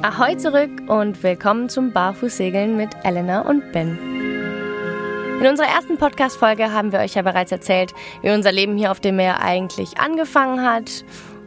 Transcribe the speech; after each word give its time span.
Ahoi 0.00 0.36
zurück 0.36 0.70
und 0.86 1.24
willkommen 1.24 1.68
zum 1.68 1.92
Barfußsegeln 1.92 2.76
mit 2.76 2.90
Elena 3.02 3.40
und 3.40 3.72
Ben. 3.72 3.98
In 5.40 5.46
unserer 5.46 5.66
ersten 5.66 5.98
Podcast-Folge 5.98 6.72
haben 6.72 6.92
wir 6.92 7.00
euch 7.00 7.14
ja 7.14 7.22
bereits 7.22 7.50
erzählt, 7.50 7.92
wie 8.22 8.30
unser 8.30 8.52
Leben 8.52 8.76
hier 8.76 8.92
auf 8.92 9.00
dem 9.00 9.16
Meer 9.16 9.42
eigentlich 9.42 9.98
angefangen 9.98 10.62
hat. 10.62 11.04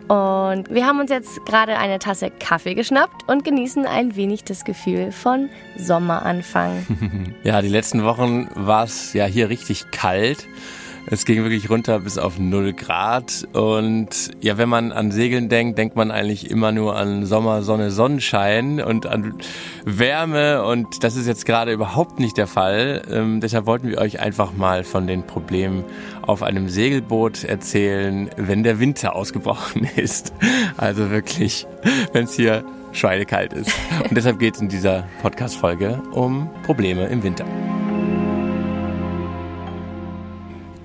Und 0.09 0.69
wir 0.69 0.85
haben 0.85 0.99
uns 0.99 1.09
jetzt 1.09 1.45
gerade 1.45 1.77
eine 1.77 1.99
Tasse 1.99 2.29
Kaffee 2.29 2.73
geschnappt 2.73 3.29
und 3.29 3.45
genießen 3.45 3.85
ein 3.85 4.17
wenig 4.17 4.43
das 4.43 4.65
Gefühl 4.65 5.13
von 5.13 5.49
Sommeranfang. 5.77 6.85
ja, 7.43 7.61
die 7.61 7.69
letzten 7.69 8.03
Wochen 8.03 8.49
war 8.53 8.83
es 8.83 9.13
ja 9.13 9.23
hier 9.23 9.47
richtig 9.47 9.91
kalt. 9.91 10.45
Es 11.07 11.25
ging 11.25 11.43
wirklich 11.43 11.69
runter 11.69 11.99
bis 11.99 12.17
auf 12.17 12.39
0 12.39 12.73
Grad. 12.73 13.47
Und 13.53 14.31
ja, 14.41 14.57
wenn 14.57 14.69
man 14.69 14.91
an 14.91 15.11
Segeln 15.11 15.49
denkt, 15.49 15.77
denkt 15.77 15.95
man 15.95 16.11
eigentlich 16.11 16.49
immer 16.49 16.71
nur 16.71 16.95
an 16.95 17.25
Sommer, 17.25 17.63
Sonne, 17.63 17.91
Sonnenschein 17.91 18.81
und 18.81 19.07
an 19.07 19.33
Wärme. 19.83 20.63
Und 20.63 21.03
das 21.03 21.15
ist 21.15 21.27
jetzt 21.27 21.45
gerade 21.45 21.73
überhaupt 21.73 22.19
nicht 22.19 22.37
der 22.37 22.47
Fall. 22.47 23.01
Ähm, 23.09 23.41
deshalb 23.41 23.65
wollten 23.65 23.89
wir 23.89 23.97
euch 23.97 24.19
einfach 24.19 24.53
mal 24.53 24.83
von 24.83 25.07
den 25.07 25.23
Problemen 25.23 25.83
auf 26.21 26.43
einem 26.43 26.69
Segelboot 26.69 27.43
erzählen, 27.43 28.29
wenn 28.37 28.63
der 28.63 28.79
Winter 28.79 29.15
ausgebrochen 29.15 29.87
ist. 29.95 30.33
Also 30.77 31.09
wirklich, 31.09 31.65
wenn 32.13 32.25
es 32.25 32.33
hier 32.33 32.63
schweinekalt 32.93 33.53
ist. 33.53 33.71
Und 34.07 34.15
deshalb 34.15 34.39
geht 34.39 34.55
es 34.55 34.61
in 34.61 34.69
dieser 34.69 35.07
Podcast-Folge 35.21 36.01
um 36.11 36.49
Probleme 36.63 37.07
im 37.07 37.23
Winter. 37.23 37.45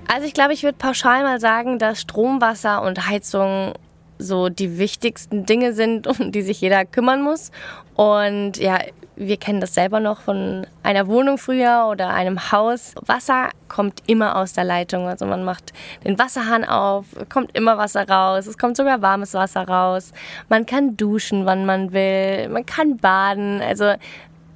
Also 0.07 0.25
ich 0.25 0.33
glaube, 0.33 0.53
ich 0.53 0.63
würde 0.63 0.77
pauschal 0.77 1.23
mal 1.23 1.39
sagen, 1.39 1.79
dass 1.79 2.01
Strom, 2.01 2.41
Wasser 2.41 2.81
und 2.81 3.07
Heizung 3.07 3.73
so 4.19 4.49
die 4.49 4.77
wichtigsten 4.77 5.45
Dinge 5.45 5.73
sind, 5.73 6.07
um 6.19 6.31
die 6.31 6.41
sich 6.41 6.61
jeder 6.61 6.85
kümmern 6.85 7.21
muss. 7.21 7.51
Und 7.95 8.57
ja, 8.57 8.79
wir 9.15 9.37
kennen 9.37 9.59
das 9.59 9.73
selber 9.73 9.99
noch 9.99 10.21
von 10.21 10.67
einer 10.83 11.07
Wohnung 11.07 11.39
früher 11.39 11.87
oder 11.89 12.09
einem 12.09 12.51
Haus. 12.51 12.93
Wasser 13.03 13.49
kommt 13.67 14.03
immer 14.05 14.35
aus 14.35 14.53
der 14.53 14.63
Leitung. 14.63 15.07
Also 15.07 15.25
man 15.25 15.43
macht 15.43 15.73
den 16.05 16.19
Wasserhahn 16.19 16.63
auf, 16.63 17.05
kommt 17.27 17.57
immer 17.57 17.79
Wasser 17.79 18.07
raus. 18.07 18.45
Es 18.45 18.59
kommt 18.59 18.77
sogar 18.77 19.01
warmes 19.01 19.33
Wasser 19.33 19.67
raus. 19.67 20.13
Man 20.49 20.67
kann 20.67 20.95
duschen, 20.95 21.47
wann 21.47 21.65
man 21.65 21.91
will. 21.91 22.47
Man 22.49 22.65
kann 22.67 22.97
baden. 22.97 23.59
Also 23.61 23.95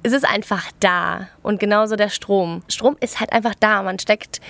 es 0.02 0.12
ist 0.12 0.26
einfach 0.26 0.70
da. 0.80 1.28
Und 1.42 1.60
genauso 1.60 1.96
der 1.96 2.08
Strom. 2.08 2.62
Strom 2.68 2.96
ist 3.00 3.20
halt 3.20 3.32
einfach 3.32 3.54
da. 3.58 3.82
Man 3.82 3.98
steckt 3.98 4.40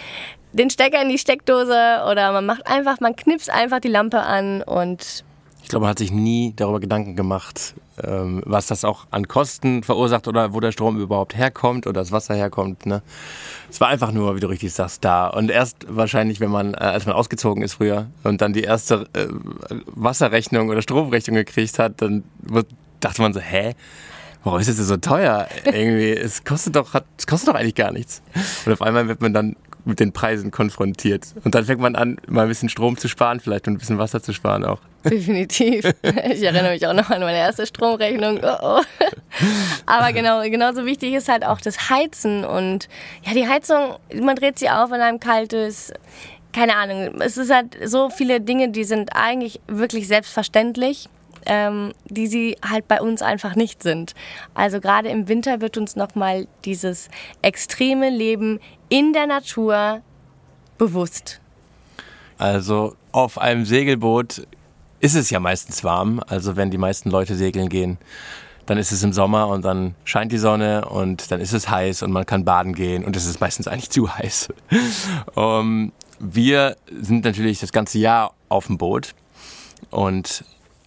den 0.53 0.71
Stecker 0.71 1.01
in 1.03 1.09
die 1.09 1.19
Steckdose 1.19 2.03
oder 2.11 2.33
man 2.33 2.47
macht 2.47 2.67
einfach, 2.67 3.01
man 3.01 3.17
knipst 3.17 3.51
einfach 3.51 3.81
die 3.81 3.89
Lampe 3.89 4.21
an 4.21 4.63
und 4.63 5.25
ich 5.63 5.69
glaube, 5.69 5.85
man 5.85 5.91
hat 5.91 5.99
sich 6.01 6.11
nie 6.11 6.53
darüber 6.57 6.81
Gedanken 6.81 7.15
gemacht, 7.15 7.75
ähm, 8.03 8.43
was 8.45 8.67
das 8.67 8.85
auch 8.85 9.07
an 9.13 9.29
Kosten 9.29 9.85
verursacht 9.85 10.27
oder 10.27 10.53
wo 10.53 10.61
der 10.61 10.73
Strom 10.73 10.99
überhaupt 10.99 11.37
herkommt 11.37 11.87
oder 11.87 12.01
das 12.01 12.11
Wasser 12.11 12.35
herkommt. 12.35 12.85
Ne? 12.85 13.01
Es 13.71 13.81
war 13.81 13.89
einfach 13.89 14.11
nur, 14.11 14.35
wie 14.35 14.41
du 14.41 14.49
richtig 14.49 14.73
sagst, 14.73 15.05
da. 15.05 15.29
Und 15.29 15.51
erst 15.51 15.87
wahrscheinlich, 15.89 16.41
wenn 16.41 16.51
man, 16.51 16.75
äh, 16.75 16.79
als 16.79 17.07
man 17.07 17.15
ausgezogen 17.15 17.63
ist 17.63 17.75
früher 17.75 18.09
und 18.25 18.43
dann 18.43 18.53
die 18.53 18.63
erste 18.63 19.07
äh, 19.13 19.29
Wasserrechnung 19.87 20.69
oder 20.69 20.83
Stromrechnung 20.83 21.37
gekriegt 21.37 21.79
hat, 21.79 22.03
dann 22.03 22.25
dachte 23.01 23.23
man 23.23 23.33
so, 23.33 23.41
hä? 23.41 23.75
Warum 24.45 24.61
ist 24.61 24.69
das 24.69 24.77
so 24.77 24.97
teuer? 24.97 25.49
Irgendwie, 25.65 26.11
es 26.11 26.45
kostet 26.45 26.77
doch, 26.77 26.95
hat, 26.95 27.05
es 27.17 27.27
kostet 27.27 27.49
doch 27.49 27.55
eigentlich 27.55 27.75
gar 27.75 27.93
nichts. 27.93 28.23
Und 28.67 28.73
auf 28.73 28.83
einmal 28.83 29.09
wird 29.09 29.21
man 29.21 29.33
dann 29.33 29.57
mit 29.85 30.01
den 30.01 30.13
Preisen 30.13 30.51
konfrontiert. 30.51 31.27
Und 31.45 31.55
dann 31.55 31.65
fängt 31.65 31.81
man 31.81 31.97
an, 31.97 32.17
mal 32.29 32.43
ein 32.43 32.49
bisschen 32.49 32.69
Strom 32.69 32.97
zu 32.97 33.09
sparen, 33.09 33.41
vielleicht 33.41 33.67
und 33.67 33.75
ein 33.75 33.79
bisschen 33.79 33.99
Wasser 33.99 34.23
zu 34.23 34.33
sparen 34.33 34.65
auch. 34.65 34.79
Definitiv. 35.05 35.93
Ich 36.33 36.43
erinnere 36.43 36.73
mich 36.73 36.87
auch 36.87 36.95
noch 36.95 37.11
an 37.11 37.21
meine 37.21 37.39
erste 37.39 37.67
Stromrechnung. 37.67 38.41
Oh 38.43 38.57
oh. 38.63 38.83
Aber 39.87 40.13
genau, 40.13 40.43
genauso 40.43 40.85
wichtig 40.85 41.15
ist 41.15 41.29
halt 41.29 41.45
auch 41.45 41.61
das 41.61 41.91
Heizen. 41.91 42.45
Und 42.45 42.89
ja, 43.25 43.35
die 43.35 43.49
Heizung, 43.49 43.97
man 44.21 44.37
dreht 44.37 44.59
sie 44.59 44.71
auf, 44.71 44.91
wenn 44.91 45.01
einem 45.01 45.21
kalt 45.21 45.53
ist. 45.53 45.93
Keine 46.53 46.77
Ahnung. 46.77 47.21
Es 47.21 47.37
ist 47.37 47.53
halt 47.53 47.77
so 47.85 48.11
viele 48.11 48.41
Dinge, 48.41 48.71
die 48.71 48.85
sind 48.85 49.11
eigentlich 49.15 49.61
wirklich 49.67 50.07
selbstverständlich 50.07 51.09
ähm, 51.47 51.93
die 52.09 52.27
sie 52.27 52.57
halt 52.69 52.89
bei 52.89 53.01
uns 53.01 53.23
einfach 53.23 53.55
nicht 53.57 53.83
sind. 53.83 54.15
Also 54.55 54.81
gerade 54.81 55.09
im 55.09 55.29
Winter 55.29 55.61
wird 55.61 55.77
uns 55.77 55.97
nochmal 55.97 56.47
dieses 56.65 57.09
extreme 57.43 58.11
Leben 58.11 58.61
in 58.89 59.13
der 59.13 59.27
Natur 59.27 60.03
bewusst. 60.79 61.41
Also 62.39 62.97
auf 63.13 63.39
einem 63.39 63.65
Segelboot 63.65 64.47
ist 65.01 65.15
es 65.15 65.31
ja 65.31 65.41
meistens 65.41 65.85
warm. 65.85 66.21
Also 66.27 66.57
wenn 66.57 66.71
die 66.71 66.79
meisten 66.79 67.11
Leute 67.11 67.37
segeln 67.37 67.69
gehen, 67.69 67.99
dann 68.67 68.79
ist 68.79 68.93
es 68.93 69.03
im 69.03 69.13
Sommer 69.13 69.49
und 69.49 69.65
dann 69.65 69.95
scheint 70.05 70.33
die 70.33 70.39
Sonne 70.39 70.87
und 70.89 71.31
dann 71.31 71.41
ist 71.41 71.53
es 71.53 71.69
heiß 71.69 72.03
und 72.03 72.13
man 72.13 72.27
kann 72.27 72.45
baden 72.45 72.75
gehen 72.75 73.05
und 73.05 73.17
es 73.17 73.27
ist 73.27 73.41
meistens 73.41 73.67
eigentlich 73.69 73.91
zu 73.91 74.15
heiß. 74.15 74.49
um, 75.35 75.93
wir 76.21 76.77
sind 77.01 77.25
natürlich 77.25 77.59
das 77.59 77.73
ganze 77.73 77.99
Jahr 77.99 78.33
auf 78.49 78.69
dem 78.69 78.79
Boot 78.79 79.15
und 79.91 80.45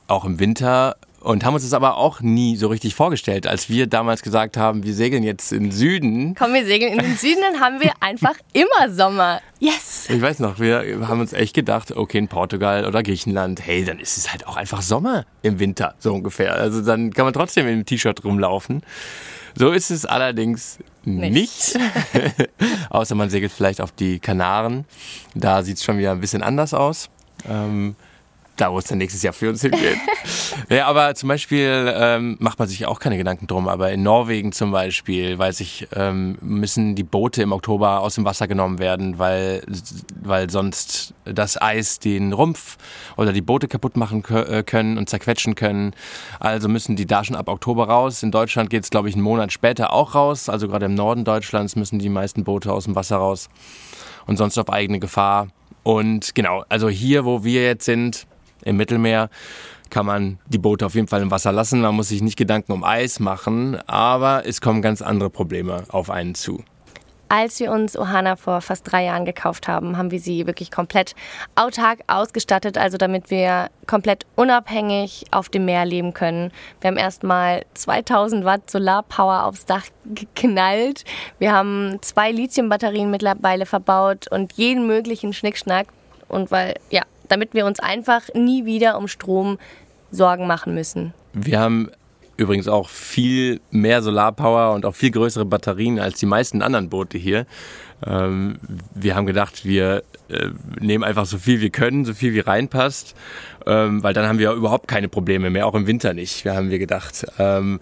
auch 0.07 0.25
im 0.25 0.39
Winter 0.39 0.95
und 1.25 1.43
haben 1.43 1.55
uns 1.55 1.63
das 1.63 1.73
aber 1.73 1.97
auch 1.97 2.21
nie 2.21 2.55
so 2.55 2.67
richtig 2.67 2.93
vorgestellt. 2.93 3.47
Als 3.47 3.67
wir 3.67 3.87
damals 3.87 4.21
gesagt 4.21 4.57
haben, 4.57 4.83
wir 4.83 4.93
segeln 4.93 5.23
jetzt 5.23 5.51
in 5.51 5.63
den 5.63 5.71
Süden. 5.71 6.35
Komm, 6.35 6.53
wir 6.53 6.65
segeln 6.65 6.93
in 6.93 6.99
den 6.99 7.15
Süden, 7.17 7.41
dann 7.41 7.59
haben 7.59 7.81
wir 7.81 7.93
einfach 7.99 8.35
immer 8.53 8.93
Sommer. 8.93 9.41
Yes! 9.59 10.07
Ich 10.07 10.21
weiß 10.21 10.37
noch, 10.39 10.59
wir 10.59 11.07
haben 11.07 11.19
uns 11.19 11.33
echt 11.33 11.55
gedacht, 11.55 11.91
okay, 11.91 12.19
in 12.19 12.27
Portugal 12.27 12.85
oder 12.85 13.01
Griechenland, 13.01 13.65
hey, 13.65 13.83
dann 13.83 13.97
ist 13.97 14.17
es 14.17 14.31
halt 14.31 14.45
auch 14.45 14.55
einfach 14.55 14.83
Sommer 14.83 15.25
im 15.41 15.59
Winter, 15.59 15.95
so 15.97 16.13
ungefähr. 16.13 16.53
Also 16.53 16.81
dann 16.81 17.11
kann 17.11 17.25
man 17.25 17.33
trotzdem 17.33 17.67
im 17.67 17.85
T-Shirt 17.85 18.23
rumlaufen. 18.23 18.83
So 19.57 19.71
ist 19.71 19.89
es 19.89 20.05
allerdings 20.05 20.77
nicht. 21.05 21.75
nicht. 21.75 21.79
Außer 22.91 23.15
man 23.15 23.31
segelt 23.31 23.51
vielleicht 23.51 23.81
auf 23.81 23.91
die 23.91 24.19
Kanaren. 24.19 24.85
Da 25.33 25.63
sieht 25.63 25.77
es 25.77 25.83
schon 25.83 25.97
wieder 25.97 26.11
ein 26.11 26.19
bisschen 26.19 26.43
anders 26.43 26.75
aus. 26.75 27.09
Ähm, 27.49 27.95
da 28.55 28.71
wo 28.71 28.79
es 28.79 28.85
dann 28.85 28.97
nächstes 28.97 29.21
Jahr 29.23 29.33
für 29.33 29.49
uns 29.49 29.61
hingeht. 29.61 29.97
ja, 30.69 30.87
aber 30.87 31.13
zum 31.15 31.29
Beispiel 31.29 31.93
ähm, 31.95 32.37
macht 32.39 32.59
man 32.59 32.67
sich 32.67 32.85
auch 32.85 32.99
keine 32.99 33.17
Gedanken 33.17 33.47
drum. 33.47 33.67
Aber 33.67 33.91
in 33.91 34.03
Norwegen 34.03 34.51
zum 34.51 34.71
Beispiel, 34.71 35.37
weil 35.37 35.53
sich 35.53 35.87
ähm, 35.95 36.37
müssen 36.41 36.95
die 36.95 37.03
Boote 37.03 37.41
im 37.41 37.51
Oktober 37.51 38.01
aus 38.01 38.15
dem 38.15 38.25
Wasser 38.25 38.47
genommen 38.47 38.79
werden, 38.79 39.19
weil 39.19 39.63
weil 40.21 40.49
sonst 40.49 41.13
das 41.25 41.61
Eis 41.61 41.99
den 41.99 42.33
Rumpf 42.33 42.77
oder 43.17 43.33
die 43.33 43.41
Boote 43.41 43.67
kaputt 43.67 43.97
machen 43.97 44.23
äh, 44.29 44.63
können 44.63 44.97
und 44.97 45.09
zerquetschen 45.09 45.55
können. 45.55 45.93
Also 46.39 46.69
müssen 46.69 46.95
die 46.95 47.05
da 47.05 47.23
schon 47.23 47.35
ab 47.35 47.47
Oktober 47.47 47.87
raus. 47.87 48.23
In 48.23 48.31
Deutschland 48.31 48.69
geht 48.69 48.83
es 48.83 48.89
glaube 48.89 49.09
ich 49.09 49.15
einen 49.15 49.23
Monat 49.23 49.51
später 49.51 49.91
auch 49.91 50.15
raus. 50.15 50.49
Also 50.49 50.67
gerade 50.67 50.85
im 50.85 50.95
Norden 50.95 51.25
Deutschlands 51.25 51.75
müssen 51.75 51.99
die 51.99 52.09
meisten 52.09 52.43
Boote 52.43 52.71
aus 52.71 52.85
dem 52.85 52.95
Wasser 52.95 53.17
raus 53.17 53.49
und 54.27 54.37
sonst 54.37 54.57
auf 54.57 54.69
eigene 54.69 54.99
Gefahr. 54.99 55.47
Und 55.83 56.33
genau, 56.33 56.65
also 56.67 56.89
hier, 56.89 57.25
wo 57.25 57.43
wir 57.43 57.63
jetzt 57.63 57.85
sind, 57.85 58.25
im 58.63 58.77
Mittelmeer 58.77 59.29
kann 59.89 60.05
man 60.05 60.39
die 60.47 60.57
Boote 60.57 60.85
auf 60.85 60.95
jeden 60.95 61.07
Fall 61.07 61.21
im 61.21 61.31
Wasser 61.31 61.51
lassen. 61.51 61.81
Man 61.81 61.95
muss 61.95 62.09
sich 62.09 62.21
nicht 62.21 62.37
Gedanken 62.37 62.71
um 62.71 62.83
Eis 62.83 63.19
machen, 63.19 63.77
aber 63.87 64.45
es 64.45 64.61
kommen 64.61 64.81
ganz 64.81 65.01
andere 65.01 65.29
Probleme 65.29 65.83
auf 65.89 66.09
einen 66.09 66.35
zu. 66.35 66.63
Als 67.27 67.59
wir 67.59 67.71
uns 67.71 67.97
Ohana 67.97 68.35
vor 68.35 68.61
fast 68.61 68.91
drei 68.91 69.05
Jahren 69.05 69.25
gekauft 69.25 69.67
haben, 69.67 69.97
haben 69.97 70.11
wir 70.11 70.19
sie 70.19 70.45
wirklich 70.45 70.69
komplett 70.69 71.15
autark 71.55 72.01
ausgestattet, 72.05 72.77
also 72.77 72.97
damit 72.97 73.31
wir 73.31 73.69
komplett 73.87 74.27
unabhängig 74.35 75.25
auf 75.31 75.49
dem 75.49 75.65
Meer 75.65 75.85
leben 75.85 76.13
können. 76.13 76.51
Wir 76.81 76.89
haben 76.89 76.97
erstmal 76.97 77.65
2000 77.73 78.45
Watt 78.45 78.69
Solarpower 78.69 79.45
aufs 79.45 79.65
Dach 79.65 79.85
geknallt. 80.05 81.03
Wir 81.39 81.51
haben 81.51 81.97
zwei 82.01 82.31
Lithiumbatterien 82.31 83.09
mittlerweile 83.09 83.65
verbaut 83.65 84.27
und 84.29 84.53
jeden 84.53 84.85
möglichen 84.85 85.33
Schnickschnack. 85.33 85.87
Und 86.27 86.51
weil, 86.51 86.75
ja, 86.91 87.03
damit 87.27 87.53
wir 87.53 87.65
uns 87.65 87.79
einfach 87.79 88.33
nie 88.33 88.65
wieder 88.65 88.97
um 88.97 89.07
Strom 89.07 89.57
Sorgen 90.11 90.47
machen 90.47 90.73
müssen. 90.73 91.13
Wir 91.33 91.59
haben 91.59 91.89
übrigens 92.37 92.67
auch 92.67 92.89
viel 92.89 93.61
mehr 93.71 94.01
Solarpower 94.01 94.73
und 94.73 94.85
auch 94.85 94.95
viel 94.95 95.11
größere 95.11 95.45
Batterien 95.45 95.99
als 95.99 96.19
die 96.19 96.25
meisten 96.25 96.61
anderen 96.61 96.89
Boote 96.89 97.17
hier. 97.17 97.45
Ähm, 98.05 98.57
wir 98.93 99.15
haben 99.15 99.25
gedacht, 99.25 99.65
wir 99.65 100.03
äh, 100.29 100.49
nehmen 100.79 101.03
einfach 101.03 101.25
so 101.25 101.37
viel 101.37 101.61
wir 101.61 101.69
können, 101.69 102.03
so 102.03 102.13
viel 102.13 102.33
wie 102.33 102.41
reinpasst, 102.41 103.15
ähm, 103.65 104.03
weil 104.03 104.13
dann 104.13 104.27
haben 104.27 104.39
wir 104.39 104.51
überhaupt 104.51 104.87
keine 104.87 105.07
Probleme 105.07 105.49
mehr, 105.49 105.65
auch 105.65 105.75
im 105.75 105.87
Winter 105.87 106.13
nicht. 106.13 106.45
Haben 106.45 106.69
wir 106.69 106.79
gedacht. 106.79 107.25
Ähm, 107.39 107.79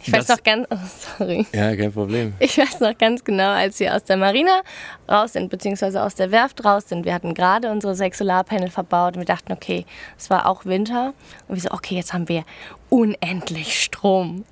ich 0.00 0.12
weiß 0.12 0.28
noch 0.28 0.42
ganz, 0.42 0.66
oh, 0.70 0.76
sorry. 1.18 1.46
Ja, 1.52 1.74
kein 1.76 1.92
Problem. 1.92 2.34
Ich 2.38 2.56
weiß 2.56 2.80
noch 2.80 2.96
ganz 2.96 3.24
genau, 3.24 3.50
als 3.50 3.80
wir 3.80 3.94
aus 3.94 4.04
der 4.04 4.16
Marine 4.16 4.62
raus 5.10 5.32
sind, 5.32 5.50
beziehungsweise 5.50 6.02
aus 6.02 6.14
der 6.14 6.30
Werft 6.30 6.64
raus 6.64 6.88
sind. 6.88 7.04
Wir 7.04 7.14
hatten 7.14 7.34
gerade 7.34 7.70
unsere 7.70 7.94
sechs 7.94 8.18
Solarpanel 8.18 8.70
verbaut 8.70 9.14
und 9.14 9.20
wir 9.20 9.26
dachten, 9.26 9.52
okay, 9.52 9.84
es 10.16 10.30
war 10.30 10.46
auch 10.46 10.64
Winter. 10.64 11.14
Und 11.48 11.56
wir 11.56 11.62
so, 11.62 11.70
okay, 11.70 11.96
jetzt 11.96 12.12
haben 12.12 12.28
wir 12.28 12.44
unendlich 12.88 13.82
Strom. 13.82 14.44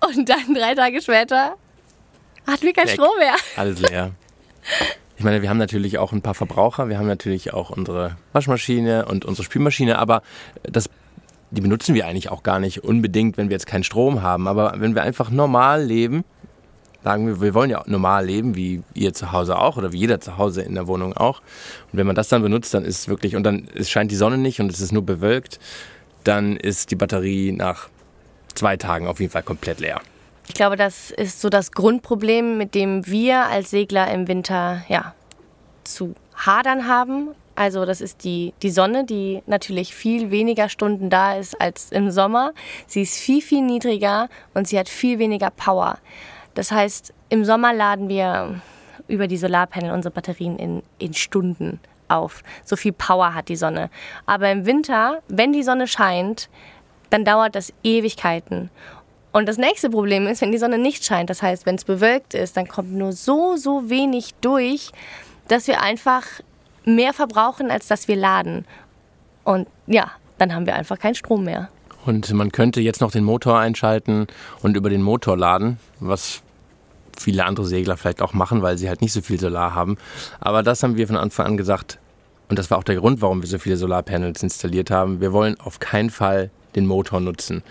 Und 0.00 0.28
dann 0.28 0.54
drei 0.54 0.74
Tage 0.74 1.00
später 1.02 1.56
hatten 2.46 2.62
wir 2.62 2.72
keinen 2.72 2.88
Weg. 2.88 2.94
Strom 2.94 3.18
mehr. 3.18 3.34
Alles 3.56 3.80
leer. 3.80 4.12
Ich 5.16 5.24
meine, 5.24 5.42
wir 5.42 5.50
haben 5.50 5.58
natürlich 5.58 5.98
auch 5.98 6.12
ein 6.12 6.22
paar 6.22 6.34
Verbraucher. 6.34 6.88
Wir 6.88 6.98
haben 6.98 7.06
natürlich 7.06 7.52
auch 7.52 7.68
unsere 7.68 8.16
Waschmaschine 8.32 9.04
und 9.04 9.26
unsere 9.26 9.44
Spülmaschine. 9.44 9.98
Aber 9.98 10.22
das 10.62 10.88
die 11.50 11.60
benutzen 11.60 11.94
wir 11.94 12.06
eigentlich 12.06 12.30
auch 12.30 12.42
gar 12.42 12.60
nicht 12.60 12.84
unbedingt, 12.84 13.36
wenn 13.36 13.48
wir 13.48 13.54
jetzt 13.54 13.66
keinen 13.66 13.84
Strom 13.84 14.22
haben. 14.22 14.46
Aber 14.46 14.74
wenn 14.78 14.94
wir 14.94 15.02
einfach 15.02 15.30
normal 15.30 15.82
leben, 15.82 16.24
sagen 17.02 17.26
wir, 17.26 17.40
wir 17.40 17.54
wollen 17.54 17.70
ja 17.70 17.82
normal 17.86 18.26
leben, 18.26 18.56
wie 18.56 18.82
ihr 18.94 19.14
zu 19.14 19.32
Hause 19.32 19.58
auch 19.58 19.76
oder 19.76 19.92
wie 19.92 19.98
jeder 19.98 20.20
zu 20.20 20.38
Hause 20.38 20.62
in 20.62 20.74
der 20.74 20.86
Wohnung 20.86 21.16
auch. 21.16 21.40
Und 21.92 21.98
wenn 21.98 22.06
man 22.06 22.16
das 22.16 22.28
dann 22.28 22.42
benutzt, 22.42 22.74
dann 22.74 22.84
ist 22.84 22.98
es 22.98 23.08
wirklich, 23.08 23.36
und 23.36 23.42
dann 23.42 23.68
es 23.74 23.90
scheint 23.90 24.10
die 24.10 24.16
Sonne 24.16 24.38
nicht 24.38 24.60
und 24.60 24.70
es 24.70 24.80
ist 24.80 24.92
nur 24.92 25.04
bewölkt, 25.04 25.58
dann 26.24 26.56
ist 26.56 26.90
die 26.90 26.96
Batterie 26.96 27.52
nach 27.52 27.88
zwei 28.54 28.76
Tagen 28.76 29.06
auf 29.06 29.20
jeden 29.20 29.32
Fall 29.32 29.42
komplett 29.42 29.80
leer. 29.80 30.00
Ich 30.48 30.54
glaube, 30.54 30.76
das 30.76 31.10
ist 31.10 31.40
so 31.40 31.48
das 31.48 31.72
Grundproblem, 31.72 32.58
mit 32.58 32.74
dem 32.74 33.06
wir 33.06 33.46
als 33.46 33.70
Segler 33.70 34.12
im 34.12 34.28
Winter 34.28 34.82
ja, 34.88 35.14
zu 35.84 36.14
hadern 36.34 36.88
haben. 36.88 37.28
Also 37.60 37.84
das 37.84 38.00
ist 38.00 38.24
die, 38.24 38.54
die 38.62 38.70
Sonne, 38.70 39.04
die 39.04 39.42
natürlich 39.44 39.94
viel 39.94 40.30
weniger 40.30 40.70
Stunden 40.70 41.10
da 41.10 41.34
ist 41.34 41.60
als 41.60 41.92
im 41.92 42.10
Sommer. 42.10 42.54
Sie 42.86 43.02
ist 43.02 43.18
viel, 43.18 43.42
viel 43.42 43.60
niedriger 43.60 44.30
und 44.54 44.66
sie 44.66 44.78
hat 44.78 44.88
viel 44.88 45.18
weniger 45.18 45.50
Power. 45.50 45.98
Das 46.54 46.72
heißt, 46.72 47.12
im 47.28 47.44
Sommer 47.44 47.74
laden 47.74 48.08
wir 48.08 48.62
über 49.08 49.26
die 49.26 49.36
Solarpanel 49.36 49.92
unsere 49.92 50.10
Batterien 50.10 50.58
in, 50.58 50.82
in 50.98 51.12
Stunden 51.12 51.80
auf. 52.08 52.42
So 52.64 52.76
viel 52.76 52.94
Power 52.94 53.34
hat 53.34 53.50
die 53.50 53.56
Sonne. 53.56 53.90
Aber 54.24 54.50
im 54.50 54.64
Winter, 54.64 55.18
wenn 55.28 55.52
die 55.52 55.62
Sonne 55.62 55.86
scheint, 55.86 56.48
dann 57.10 57.26
dauert 57.26 57.54
das 57.54 57.74
Ewigkeiten. 57.84 58.70
Und 59.32 59.46
das 59.46 59.58
nächste 59.58 59.90
Problem 59.90 60.26
ist, 60.28 60.40
wenn 60.40 60.50
die 60.50 60.56
Sonne 60.56 60.78
nicht 60.78 61.04
scheint, 61.04 61.28
das 61.28 61.42
heißt, 61.42 61.66
wenn 61.66 61.74
es 61.74 61.84
bewölkt 61.84 62.32
ist, 62.32 62.56
dann 62.56 62.68
kommt 62.68 62.92
nur 62.92 63.12
so, 63.12 63.56
so 63.56 63.90
wenig 63.90 64.32
durch, 64.40 64.92
dass 65.46 65.66
wir 65.66 65.82
einfach 65.82 66.24
mehr 66.84 67.12
verbrauchen, 67.12 67.70
als 67.70 67.88
dass 67.88 68.08
wir 68.08 68.16
laden. 68.16 68.64
Und 69.44 69.68
ja, 69.86 70.10
dann 70.38 70.54
haben 70.54 70.66
wir 70.66 70.74
einfach 70.74 70.98
keinen 70.98 71.14
Strom 71.14 71.44
mehr. 71.44 71.68
Und 72.06 72.32
man 72.32 72.50
könnte 72.50 72.80
jetzt 72.80 73.00
noch 73.00 73.10
den 73.10 73.24
Motor 73.24 73.58
einschalten 73.58 74.26
und 74.62 74.76
über 74.76 74.88
den 74.88 75.02
Motor 75.02 75.36
laden, 75.36 75.78
was 76.00 76.42
viele 77.18 77.44
andere 77.44 77.66
Segler 77.66 77.96
vielleicht 77.96 78.22
auch 78.22 78.32
machen, 78.32 78.62
weil 78.62 78.78
sie 78.78 78.88
halt 78.88 79.02
nicht 79.02 79.12
so 79.12 79.20
viel 79.20 79.38
Solar 79.38 79.74
haben. 79.74 79.98
Aber 80.40 80.62
das 80.62 80.82
haben 80.82 80.96
wir 80.96 81.06
von 81.06 81.16
Anfang 81.16 81.46
an 81.46 81.56
gesagt. 81.56 81.98
Und 82.48 82.58
das 82.58 82.70
war 82.70 82.78
auch 82.78 82.84
der 82.84 82.96
Grund, 82.96 83.20
warum 83.20 83.42
wir 83.42 83.48
so 83.48 83.58
viele 83.58 83.76
Solarpanels 83.76 84.42
installiert 84.42 84.90
haben. 84.90 85.20
Wir 85.20 85.32
wollen 85.32 85.60
auf 85.60 85.78
keinen 85.78 86.10
Fall 86.10 86.50
den 86.74 86.86
Motor 86.86 87.20
nutzen. 87.20 87.62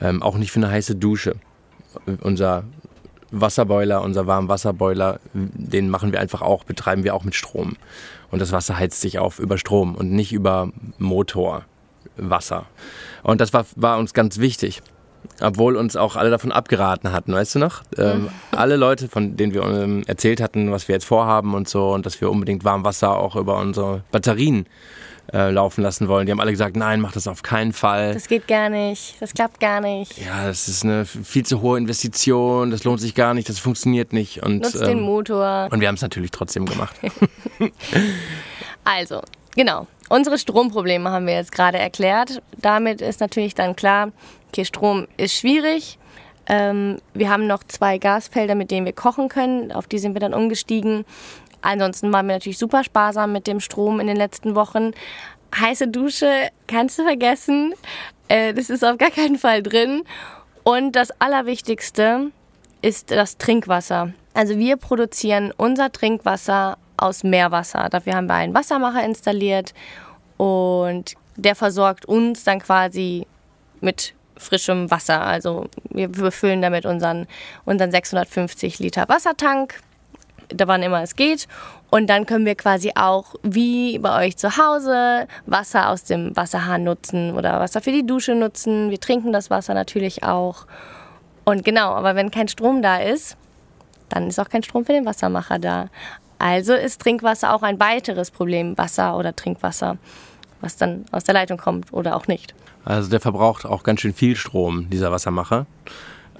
Ähm, 0.00 0.22
auch 0.22 0.36
nicht 0.36 0.52
für 0.52 0.60
eine 0.60 0.70
heiße 0.70 0.94
Dusche. 0.94 1.36
Unser 2.20 2.64
Wasserboiler, 3.32 4.02
unser 4.02 4.26
Warmwasserboiler, 4.26 5.18
den 5.32 5.88
machen 5.90 6.12
wir 6.12 6.20
einfach 6.20 6.42
auch, 6.42 6.64
betreiben 6.64 7.02
wir 7.02 7.14
auch 7.14 7.24
mit 7.24 7.34
Strom. 7.34 7.76
Und 8.30 8.40
das 8.40 8.52
Wasser 8.52 8.78
heizt 8.78 9.00
sich 9.00 9.18
auf 9.18 9.38
über 9.38 9.58
Strom 9.58 9.94
und 9.94 10.12
nicht 10.12 10.32
über 10.32 10.70
Motorwasser. 10.98 12.66
Und 13.22 13.40
das 13.40 13.52
war, 13.52 13.66
war 13.76 13.98
uns 13.98 14.14
ganz 14.14 14.38
wichtig. 14.38 14.82
Obwohl 15.40 15.76
uns 15.76 15.96
auch 15.96 16.16
alle 16.16 16.30
davon 16.30 16.52
abgeraten 16.52 17.12
hatten, 17.12 17.32
weißt 17.32 17.54
du 17.54 17.58
noch? 17.60 17.82
Ähm, 17.96 18.22
mhm. 18.22 18.28
Alle 18.52 18.76
Leute, 18.76 19.08
von 19.08 19.36
denen 19.36 19.54
wir 19.54 19.62
ähm, 19.62 20.02
erzählt 20.06 20.40
hatten, 20.40 20.70
was 20.70 20.88
wir 20.88 20.94
jetzt 20.94 21.04
vorhaben 21.04 21.54
und 21.54 21.68
so 21.68 21.92
und 21.92 22.06
dass 22.06 22.20
wir 22.20 22.30
unbedingt 22.30 22.64
Warmwasser 22.64 23.16
auch 23.16 23.36
über 23.36 23.56
unsere 23.58 24.02
Batterien 24.10 24.66
äh, 25.32 25.50
laufen 25.50 25.82
lassen 25.82 26.08
wollen. 26.08 26.26
Die 26.26 26.32
haben 26.32 26.40
alle 26.40 26.50
gesagt, 26.50 26.76
nein, 26.76 27.00
mach 27.00 27.12
das 27.12 27.26
auf 27.26 27.42
keinen 27.42 27.72
Fall. 27.72 28.14
Das 28.14 28.28
geht 28.28 28.48
gar 28.48 28.68
nicht, 28.68 29.20
das 29.20 29.34
klappt 29.34 29.60
gar 29.60 29.80
nicht. 29.80 30.18
Ja, 30.18 30.46
das 30.46 30.68
ist 30.68 30.84
eine 30.84 31.04
viel 31.04 31.44
zu 31.44 31.60
hohe 31.60 31.78
Investition, 31.78 32.70
das 32.70 32.84
lohnt 32.84 33.00
sich 33.00 33.14
gar 33.14 33.34
nicht, 33.34 33.48
das 33.48 33.58
funktioniert 33.58 34.12
nicht. 34.12 34.42
Und, 34.42 34.62
Nutzt 34.62 34.80
ähm, 34.80 34.88
den 34.88 35.00
Motor. 35.00 35.68
Und 35.70 35.80
wir 35.80 35.88
haben 35.88 35.94
es 35.94 36.02
natürlich 36.02 36.30
trotzdem 36.30 36.66
gemacht. 36.66 36.96
also, 38.84 39.20
genau. 39.54 39.86
Unsere 40.08 40.36
Stromprobleme 40.36 41.10
haben 41.10 41.26
wir 41.26 41.34
jetzt 41.34 41.52
gerade 41.52 41.78
erklärt. 41.78 42.42
Damit 42.58 43.00
ist 43.00 43.20
natürlich 43.20 43.54
dann 43.54 43.76
klar, 43.76 44.12
okay, 44.48 44.64
Strom 44.64 45.06
ist 45.16 45.34
schwierig. 45.34 45.98
Ähm, 46.46 46.98
wir 47.14 47.30
haben 47.30 47.46
noch 47.46 47.64
zwei 47.64 47.98
Gasfelder, 47.98 48.54
mit 48.54 48.70
denen 48.70 48.84
wir 48.84 48.92
kochen 48.92 49.28
können. 49.28 49.72
Auf 49.72 49.86
die 49.86 49.98
sind 49.98 50.14
wir 50.14 50.20
dann 50.20 50.34
umgestiegen. 50.34 51.04
Ansonsten 51.62 52.12
waren 52.12 52.26
wir 52.26 52.34
natürlich 52.34 52.58
super 52.58 52.84
sparsam 52.84 53.32
mit 53.32 53.46
dem 53.46 53.60
Strom 53.60 54.00
in 54.00 54.06
den 54.06 54.16
letzten 54.16 54.54
Wochen. 54.54 54.92
Heiße 55.54 55.88
Dusche 55.88 56.48
kannst 56.66 56.98
du 56.98 57.04
vergessen. 57.04 57.74
Äh, 58.28 58.54
das 58.54 58.70
ist 58.70 58.84
auf 58.84 58.98
gar 58.98 59.10
keinen 59.10 59.38
Fall 59.38 59.62
drin. 59.62 60.02
Und 60.64 60.92
das 60.92 61.10
Allerwichtigste 61.20 62.30
ist 62.82 63.10
das 63.10 63.38
Trinkwasser. 63.38 64.12
Also 64.34 64.58
wir 64.58 64.76
produzieren 64.76 65.52
unser 65.56 65.92
Trinkwasser 65.92 66.78
aus 66.96 67.24
Meerwasser. 67.24 67.88
Dafür 67.90 68.14
haben 68.14 68.26
wir 68.26 68.34
einen 68.34 68.54
Wassermacher 68.54 69.04
installiert 69.04 69.74
und 70.36 71.14
der 71.36 71.54
versorgt 71.54 72.04
uns 72.06 72.44
dann 72.44 72.60
quasi 72.60 73.26
mit 73.80 74.14
frischem 74.36 74.90
Wasser. 74.90 75.20
Also 75.22 75.66
wir 75.90 76.08
befüllen 76.08 76.62
damit 76.62 76.86
unseren, 76.86 77.26
unseren 77.64 77.90
650 77.90 78.78
Liter 78.78 79.08
Wassertank 79.08 79.80
da 80.54 80.66
wann 80.68 80.82
immer 80.82 81.02
es 81.02 81.16
geht. 81.16 81.48
Und 81.90 82.08
dann 82.08 82.26
können 82.26 82.46
wir 82.46 82.54
quasi 82.54 82.92
auch, 82.94 83.34
wie 83.42 83.98
bei 83.98 84.26
euch 84.26 84.36
zu 84.36 84.56
Hause, 84.56 85.26
Wasser 85.46 85.90
aus 85.90 86.04
dem 86.04 86.34
Wasserhahn 86.36 86.84
nutzen 86.84 87.34
oder 87.34 87.60
Wasser 87.60 87.80
für 87.80 87.92
die 87.92 88.06
Dusche 88.06 88.34
nutzen. 88.34 88.90
Wir 88.90 89.00
trinken 89.00 89.32
das 89.32 89.50
Wasser 89.50 89.74
natürlich 89.74 90.22
auch. 90.22 90.66
Und 91.44 91.64
genau, 91.64 91.90
aber 91.92 92.14
wenn 92.14 92.30
kein 92.30 92.48
Strom 92.48 92.82
da 92.82 92.98
ist, 92.98 93.36
dann 94.08 94.28
ist 94.28 94.38
auch 94.38 94.48
kein 94.48 94.62
Strom 94.62 94.84
für 94.84 94.92
den 94.92 95.06
Wassermacher 95.06 95.58
da. 95.58 95.88
Also 96.38 96.74
ist 96.74 97.00
Trinkwasser 97.00 97.54
auch 97.54 97.62
ein 97.62 97.78
weiteres 97.78 98.30
Problem, 98.30 98.76
Wasser 98.76 99.16
oder 99.16 99.34
Trinkwasser, 99.34 99.96
was 100.60 100.76
dann 100.76 101.04
aus 101.12 101.24
der 101.24 101.34
Leitung 101.34 101.56
kommt 101.56 101.92
oder 101.92 102.16
auch 102.16 102.26
nicht. 102.26 102.54
Also 102.84 103.10
der 103.10 103.20
verbraucht 103.20 103.64
auch 103.64 103.84
ganz 103.84 104.00
schön 104.00 104.12
viel 104.12 104.34
Strom, 104.34 104.90
dieser 104.90 105.12
Wassermacher. 105.12 105.66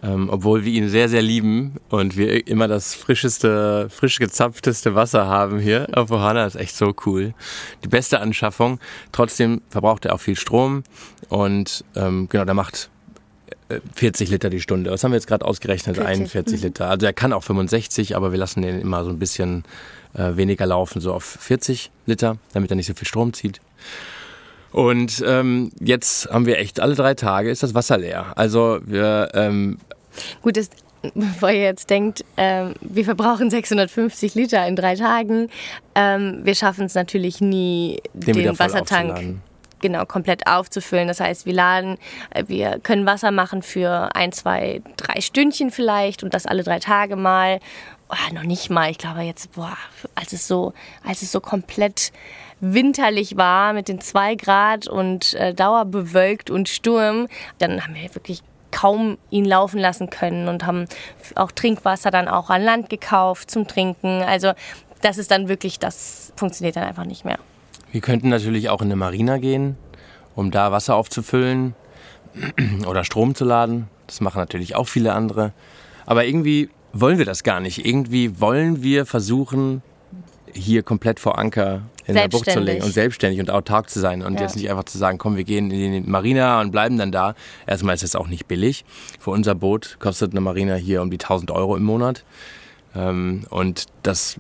Ähm, 0.05 0.29
obwohl 0.31 0.65
wir 0.65 0.73
ihn 0.73 0.89
sehr, 0.89 1.09
sehr 1.09 1.23
lieben 1.23 1.77
und 1.89 2.17
wir 2.17 2.49
immer 2.49 2.67
das 2.67 2.95
frischeste, 2.95 3.89
frisch 3.89 4.19
gezapfteste 4.19 4.97
Wasser 4.97 5.27
haben 5.29 5.61
hier 5.61 5.87
auf 5.93 6.11
Ohana. 6.11 6.45
Ist 6.45 6.57
echt 6.57 6.75
so 6.75 6.93
cool. 7.07 7.35
Die 7.85 7.89
beste 7.89 8.19
Anschaffung. 8.19 8.81
Trotzdem 9.13 9.63
verbraucht 9.69 10.05
er 10.05 10.15
auch 10.15 10.21
viel 10.21 10.37
Strom 10.37 10.83
und 11.29 11.85
ähm, 11.95 12.29
genau, 12.29 12.45
der 12.45 12.55
macht 12.55 12.91
40 13.95 14.29
äh, 14.29 14.33
Liter 14.33 14.51
die 14.51 14.61
Stunde. 14.61 14.91
Was 14.91 15.05
haben 15.05 15.13
wir 15.13 15.17
jetzt 15.17 15.29
gerade 15.29 15.45
ausgerechnet? 15.45 15.97
40. 15.97 16.13
41 16.13 16.59
mhm. 16.59 16.67
Liter. 16.67 16.89
Also 16.89 17.07
er 17.07 17.13
kann 17.13 17.33
auch 17.33 17.45
65, 17.45 18.17
aber 18.17 18.33
wir 18.33 18.39
lassen 18.39 18.63
den 18.63 18.81
immer 18.81 19.05
so 19.05 19.11
ein 19.11 19.19
bisschen 19.19 19.65
äh, 20.15 20.37
weniger 20.37 20.67
laufen, 20.67 21.01
so 21.01 21.13
auf 21.13 21.25
40 21.25 21.91
Liter, 22.07 22.39
damit 22.53 22.71
er 22.71 22.77
nicht 22.77 22.87
so 22.87 22.95
viel 22.95 23.07
Strom 23.07 23.33
zieht. 23.33 23.61
Und 24.73 25.23
ähm, 25.27 25.71
jetzt 25.81 26.31
haben 26.31 26.47
wir 26.47 26.59
echt 26.59 26.81
alle 26.81 26.95
drei 26.95 27.15
Tage 27.15 27.51
ist 27.51 27.63
das 27.63 27.75
Wasser 27.75 27.99
leer. 27.99 28.33
Also 28.37 28.81
wir 28.85 29.31
ähm, 29.35 29.79
Gut, 30.43 30.57
das, 30.57 30.71
bevor 31.15 31.51
ihr 31.51 31.63
jetzt 31.63 31.91
denkt, 31.91 32.25
ähm, 32.37 32.75
wir 32.81 33.05
verbrauchen 33.05 33.51
650 33.51 34.35
Liter 34.35 34.67
in 34.67 34.77
drei 34.77 34.95
Tagen, 34.95 35.49
ähm, 35.95 36.41
wir 36.43 36.55
schaffen 36.55 36.87
es 36.87 36.95
natürlich 36.95 37.41
nie, 37.41 38.01
den, 38.15 38.35
den 38.35 38.59
Wassertank 38.59 39.41
genau 39.83 40.07
komplett 40.07 40.47
aufzufüllen. 40.47 41.09
Das 41.09 41.21
heißt, 41.21 41.45
wir 41.45 41.53
laden, 41.53 41.99
äh, 42.31 42.45
wir 42.47 42.79
können 42.83 43.05
Wasser 43.05 43.31
machen 43.31 43.63
für 43.63 44.15
ein, 44.15 44.33
zwei, 44.33 44.81
drei 44.97 45.21
Stündchen 45.21 45.71
vielleicht 45.71 46.23
und 46.23 46.33
das 46.33 46.47
alle 46.47 46.63
drei 46.63 46.79
Tage 46.79 47.17
mal. 47.17 47.61
Oh, 48.09 48.35
noch 48.35 48.45
nicht 48.45 48.71
mal. 48.71 48.91
Ich 48.91 48.99
glaube 48.99 49.23
jetzt, 49.23 49.53
boah, 49.53 49.77
als 50.15 50.33
es 50.33 50.47
so, 50.47 50.73
als 51.05 51.23
es 51.23 51.33
so 51.33 51.41
komplett 51.41 52.13
winterlich 52.63 53.37
war 53.37 53.73
mit 53.73 53.89
den 53.89 54.01
zwei 54.01 54.37
Grad 54.37 54.87
und 54.87 55.35
äh, 55.35 55.53
dauerbewölkt 55.53 56.49
und 56.49 56.69
Sturm, 56.69 57.27
dann 57.59 57.83
haben 57.83 57.95
wir 57.95 58.15
wirklich 58.15 58.43
kaum 58.71 59.19
ihn 59.31 59.45
laufen 59.45 59.79
lassen 59.79 60.09
können 60.09 60.49
und 60.49 60.65
haben 60.65 60.87
auch 61.35 61.51
Trinkwasser 61.53 62.11
dann 62.11 62.29
auch 62.29 62.49
an 62.51 62.63
Land 62.63 62.89
gekauft 62.89 63.51
zum 63.51 63.67
Trinken. 63.67 64.23
Also 64.23 64.53
das 65.03 65.19
ist 65.19 65.31
dann 65.31 65.49
wirklich, 65.49 65.81
das 65.81 66.33
funktioniert 66.37 66.77
dann 66.77 66.85
einfach 66.85 67.05
nicht 67.05 67.25
mehr. 67.25 67.39
Wir 67.91 68.01
könnten 68.01 68.29
natürlich 68.29 68.71
auch 68.71 68.81
in 68.81 68.87
eine 68.87 68.97
Marina 68.97 69.39
gehen, 69.39 69.77
um 70.35 70.51
da 70.51 70.73
Wasser 70.73 70.95
aufzufüllen 70.95 71.75
oder 72.87 73.05
Strom 73.05 73.35
zu 73.35 73.45
laden. 73.45 73.89
Das 74.07 74.21
machen 74.21 74.39
natürlich 74.39 74.77
auch 74.77 74.89
viele 74.89 75.13
andere. 75.13 75.53
Aber 76.07 76.25
irgendwie 76.25 76.71
wollen 76.93 77.19
wir 77.19 77.27
das 77.27 77.43
gar 77.43 77.61
nicht. 77.61 77.85
Irgendwie 77.85 78.41
wollen 78.41 78.83
wir 78.83 79.05
versuchen, 79.05 79.83
hier 80.55 80.83
komplett 80.83 81.19
vor 81.19 81.39
Anker 81.39 81.83
in 82.07 82.15
der 82.15 82.29
Bucht 82.29 82.51
zu 82.51 82.61
legen 82.61 82.83
und 82.83 82.93
selbstständig 82.93 83.41
und 83.41 83.51
autark 83.51 83.89
zu 83.89 84.01
sein 84.01 84.23
und 84.23 84.35
ja. 84.35 84.43
jetzt 84.43 84.57
nicht 84.57 84.71
einfach 84.71 84.85
zu 84.85 84.99
sagen, 84.99 85.19
komm, 85.19 85.37
wir 85.37 85.45
gehen 85.45 85.71
in 85.71 86.05
die 86.05 86.11
Marina 86.11 86.61
und 86.61 86.71
bleiben 86.71 86.99
dann 86.99 87.13
da. 87.13 87.35
Erstmal 87.67 87.95
ist 87.95 88.03
es 88.03 88.17
auch 88.17 88.29
nicht 88.29 88.49
billig. 88.49 88.85
Für 89.21 89.31
unser 89.31 89.55
Boot 89.55 89.97
kostet 90.01 90.33
eine 90.33 90.41
Marina 90.41 90.75
hier 90.75 91.03
um 91.03 91.11
die 91.11 91.19
1000 91.19 91.51
Euro 91.51 91.77
im 91.77 91.85
Monat. 91.85 92.25
Ähm, 92.95 93.45
und 93.51 93.87
das 94.03 94.37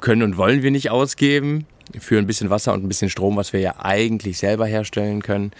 können 0.00 0.22
und 0.22 0.36
wollen 0.36 0.62
wir 0.62 0.70
nicht 0.70 0.90
ausgeben 0.90 1.66
für 1.98 2.18
ein 2.18 2.26
bisschen 2.26 2.50
Wasser 2.50 2.72
und 2.72 2.84
ein 2.84 2.88
bisschen 2.88 3.10
Strom, 3.10 3.36
was 3.36 3.52
wir 3.52 3.60
ja 3.60 3.74
eigentlich 3.78 4.38
selber 4.38 4.66
herstellen 4.66 5.22
können. 5.22 5.52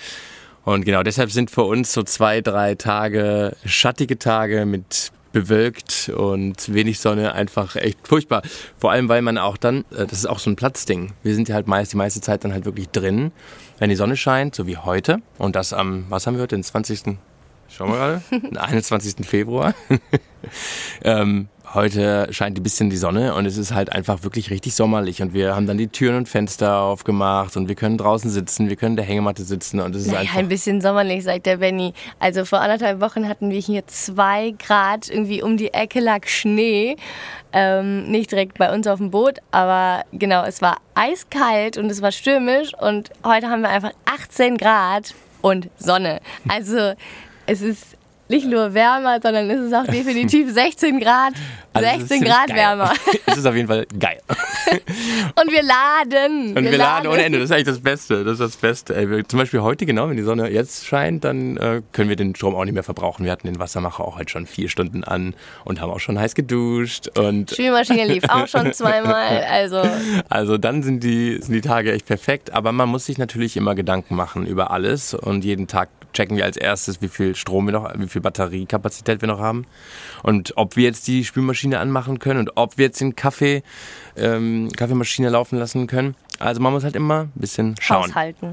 Und 0.64 0.84
genau 0.84 1.02
deshalb 1.02 1.30
sind 1.30 1.50
für 1.50 1.62
uns 1.62 1.92
so 1.92 2.02
zwei, 2.02 2.40
drei 2.42 2.74
Tage, 2.74 3.56
schattige 3.64 4.18
Tage 4.18 4.66
mit 4.66 5.12
bewölkt 5.32 6.10
und 6.14 6.72
wenig 6.72 7.00
Sonne, 7.00 7.32
einfach 7.32 7.76
echt 7.76 8.06
furchtbar. 8.06 8.42
Vor 8.78 8.92
allem, 8.92 9.08
weil 9.08 9.22
man 9.22 9.38
auch 9.38 9.56
dann, 9.56 9.84
äh, 9.90 10.06
das 10.06 10.12
ist 10.18 10.26
auch 10.26 10.38
so 10.38 10.50
ein 10.50 10.56
Platzding. 10.56 11.12
Wir 11.22 11.34
sind 11.34 11.48
ja 11.48 11.54
halt 11.54 11.66
meist 11.66 11.92
die 11.92 11.96
meiste 11.96 12.20
Zeit 12.20 12.44
dann 12.44 12.52
halt 12.52 12.64
wirklich 12.64 12.88
drin, 12.88 13.32
wenn 13.78 13.90
die 13.90 13.96
Sonne 13.96 14.16
scheint, 14.16 14.54
so 14.54 14.66
wie 14.66 14.76
heute. 14.76 15.18
Und 15.38 15.56
das 15.56 15.72
am, 15.72 16.06
was 16.08 16.26
haben 16.26 16.34
wir 16.34 16.42
heute, 16.42 16.56
den 16.56 16.64
20. 16.64 17.18
Schauen 17.68 17.90
wir 17.90 17.96
gerade, 17.96 18.22
den 18.48 18.56
21. 18.56 19.26
Februar. 19.26 19.74
ähm, 21.04 21.48
heute 21.74 22.28
scheint 22.30 22.58
ein 22.58 22.62
bisschen 22.62 22.90
die 22.90 22.96
Sonne 22.96 23.34
und 23.34 23.46
es 23.46 23.56
ist 23.56 23.72
halt 23.72 23.92
einfach 23.92 24.22
wirklich 24.22 24.50
richtig 24.50 24.74
sommerlich 24.74 25.22
und 25.22 25.34
wir 25.34 25.54
haben 25.54 25.66
dann 25.66 25.78
die 25.78 25.88
Türen 25.88 26.16
und 26.16 26.28
Fenster 26.28 26.80
aufgemacht 26.80 27.56
und 27.56 27.68
wir 27.68 27.74
können 27.74 27.98
draußen 27.98 28.30
sitzen, 28.30 28.68
wir 28.68 28.76
können 28.76 28.92
in 28.92 28.96
der 28.96 29.04
Hängematte 29.04 29.42
sitzen 29.44 29.80
und 29.80 29.94
es 29.94 30.02
ist 30.02 30.08
naja, 30.08 30.20
einfach 30.20 30.38
ein 30.38 30.48
bisschen 30.48 30.80
sommerlich, 30.80 31.24
sagt 31.24 31.46
der 31.46 31.58
Benny. 31.58 31.92
Also 32.18 32.44
vor 32.44 32.60
anderthalb 32.60 33.00
Wochen 33.00 33.28
hatten 33.28 33.50
wir 33.50 33.60
hier 33.60 33.86
zwei 33.86 34.54
Grad, 34.58 35.08
irgendwie 35.08 35.42
um 35.42 35.56
die 35.56 35.74
Ecke 35.74 36.00
lag 36.00 36.26
Schnee. 36.26 36.96
Ähm, 37.52 38.10
nicht 38.10 38.30
direkt 38.30 38.58
bei 38.58 38.72
uns 38.74 38.86
auf 38.86 38.98
dem 38.98 39.10
Boot, 39.10 39.38
aber 39.50 40.04
genau, 40.12 40.44
es 40.44 40.60
war 40.60 40.78
eiskalt 40.94 41.78
und 41.78 41.90
es 41.90 42.02
war 42.02 42.12
stürmisch 42.12 42.72
und 42.78 43.10
heute 43.24 43.48
haben 43.48 43.62
wir 43.62 43.70
einfach 43.70 43.92
18 44.04 44.56
Grad 44.56 45.14
und 45.40 45.70
Sonne. 45.78 46.20
Also 46.48 46.92
es 47.46 47.62
ist 47.62 47.97
nicht 48.28 48.46
nur 48.46 48.74
wärmer, 48.74 49.20
sondern 49.22 49.50
es 49.50 49.60
ist 49.60 49.74
auch 49.74 49.86
definitiv 49.92 50.52
16 50.52 51.00
Grad, 51.00 51.32
also 51.72 51.88
16 51.88 52.22
Grad 52.22 52.48
geil. 52.48 52.56
wärmer. 52.56 52.92
es 53.26 53.38
ist 53.38 53.46
auf 53.46 53.54
jeden 53.54 53.68
Fall 53.68 53.86
geil. 53.98 54.18
Und 55.40 55.50
wir 55.50 55.62
laden. 55.62 56.56
Und 56.56 56.64
wir, 56.64 56.72
wir 56.72 56.78
laden 56.78 57.08
ohne 57.08 57.22
Ende. 57.22 57.38
Das 57.38 57.46
ist 57.46 57.52
eigentlich 57.52 57.66
das 57.66 57.80
Beste. 57.80 58.24
Das 58.24 58.34
ist 58.34 58.40
das 58.40 58.56
Beste. 58.56 58.94
Ey, 58.94 59.26
zum 59.26 59.38
Beispiel 59.38 59.60
heute, 59.60 59.86
genau, 59.86 60.08
wenn 60.08 60.16
die 60.16 60.22
Sonne 60.22 60.48
jetzt 60.50 60.86
scheint, 60.86 61.24
dann 61.24 61.56
äh, 61.56 61.82
können 61.92 62.08
wir 62.08 62.16
den 62.16 62.34
Strom 62.34 62.54
auch 62.54 62.64
nicht 62.64 62.74
mehr 62.74 62.82
verbrauchen. 62.82 63.24
Wir 63.24 63.32
hatten 63.32 63.46
den 63.46 63.58
Wassermacher 63.58 64.04
auch 64.04 64.16
halt 64.16 64.30
schon 64.30 64.46
vier 64.46 64.68
Stunden 64.68 65.04
an 65.04 65.34
und 65.64 65.80
haben 65.80 65.90
auch 65.90 66.00
schon 66.00 66.18
heiß 66.18 66.34
geduscht. 66.34 67.08
Und 67.18 67.50
Spülmaschine 67.50 68.06
lief 68.06 68.24
auch 68.28 68.46
schon 68.46 68.72
zweimal. 68.72 69.44
Also, 69.50 69.82
also 70.28 70.58
dann 70.58 70.82
sind 70.82 71.02
die, 71.02 71.38
sind 71.40 71.54
die 71.54 71.60
Tage 71.60 71.92
echt 71.92 72.06
perfekt. 72.06 72.52
Aber 72.52 72.72
man 72.72 72.88
muss 72.88 73.06
sich 73.06 73.18
natürlich 73.18 73.56
immer 73.56 73.74
Gedanken 73.74 74.16
machen 74.16 74.46
über 74.46 74.70
alles 74.70 75.14
und 75.14 75.44
jeden 75.44 75.66
Tag 75.66 75.88
checken 76.18 76.36
wir 76.36 76.44
als 76.44 76.56
erstes, 76.56 77.00
wie 77.00 77.08
viel 77.08 77.36
Strom 77.36 77.66
wir 77.66 77.72
noch, 77.72 77.92
wie 77.96 78.08
viel 78.08 78.20
Batteriekapazität 78.20 79.20
wir 79.20 79.28
noch 79.28 79.38
haben 79.38 79.66
und 80.24 80.52
ob 80.56 80.74
wir 80.74 80.82
jetzt 80.82 81.06
die 81.06 81.24
Spülmaschine 81.24 81.78
anmachen 81.78 82.18
können 82.18 82.40
und 82.40 82.56
ob 82.56 82.76
wir 82.76 82.86
jetzt 82.86 83.00
den 83.00 83.14
Kaffee, 83.14 83.62
ähm, 84.16 84.68
Kaffeemaschine 84.76 85.28
laufen 85.28 85.58
lassen 85.58 85.86
können. 85.86 86.16
Also 86.40 86.60
man 86.60 86.72
muss 86.72 86.82
halt 86.82 86.96
immer 86.96 87.22
ein 87.22 87.32
bisschen 87.36 87.76
schauen. 87.80 88.12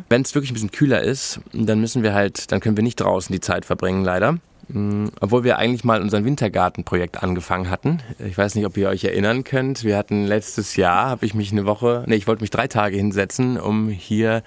Wenn 0.10 0.22
es 0.22 0.36
wirklich 0.36 0.51
ein 0.51 0.53
bisschen 0.53 0.72
kühler 0.72 1.01
ist, 1.01 1.39
dann 1.53 1.81
müssen 1.81 2.03
wir 2.03 2.13
halt, 2.13 2.51
dann 2.51 2.60
können 2.60 2.77
wir 2.77 2.84
nicht 2.84 3.00
draußen 3.00 3.34
die 3.34 3.39
Zeit 3.39 3.65
verbringen, 3.65 4.05
leider. 4.05 4.38
Mm, 4.67 5.07
obwohl 5.19 5.43
wir 5.43 5.57
eigentlich 5.57 5.84
mal 5.84 6.01
unser 6.01 6.24
Wintergartenprojekt 6.24 7.24
angefangen 7.24 7.72
hatten. 7.72 8.00
Ich 8.19 8.38
weiß 8.38 8.53
nicht, 8.53 8.65
ob 8.65 8.77
ihr 8.77 8.89
euch 8.89 9.03
erinnern 9.03 9.43
könnt. 9.43 9.84
Wir 9.84 9.98
hatten 9.98 10.25
letztes 10.25 10.75
Jahr, 10.75 11.10
habe 11.10 11.25
ich 11.25 11.34
mich 11.34 11.51
eine 11.51 11.65
Woche, 11.65 12.03
nee, 12.07 12.15
ich 12.15 12.27
wollte 12.27 12.41
mich 12.41 12.51
drei 12.51 12.67
Tage 12.67 12.95
hinsetzen, 12.98 13.60
um 13.60 13.89
hier 13.89 14.43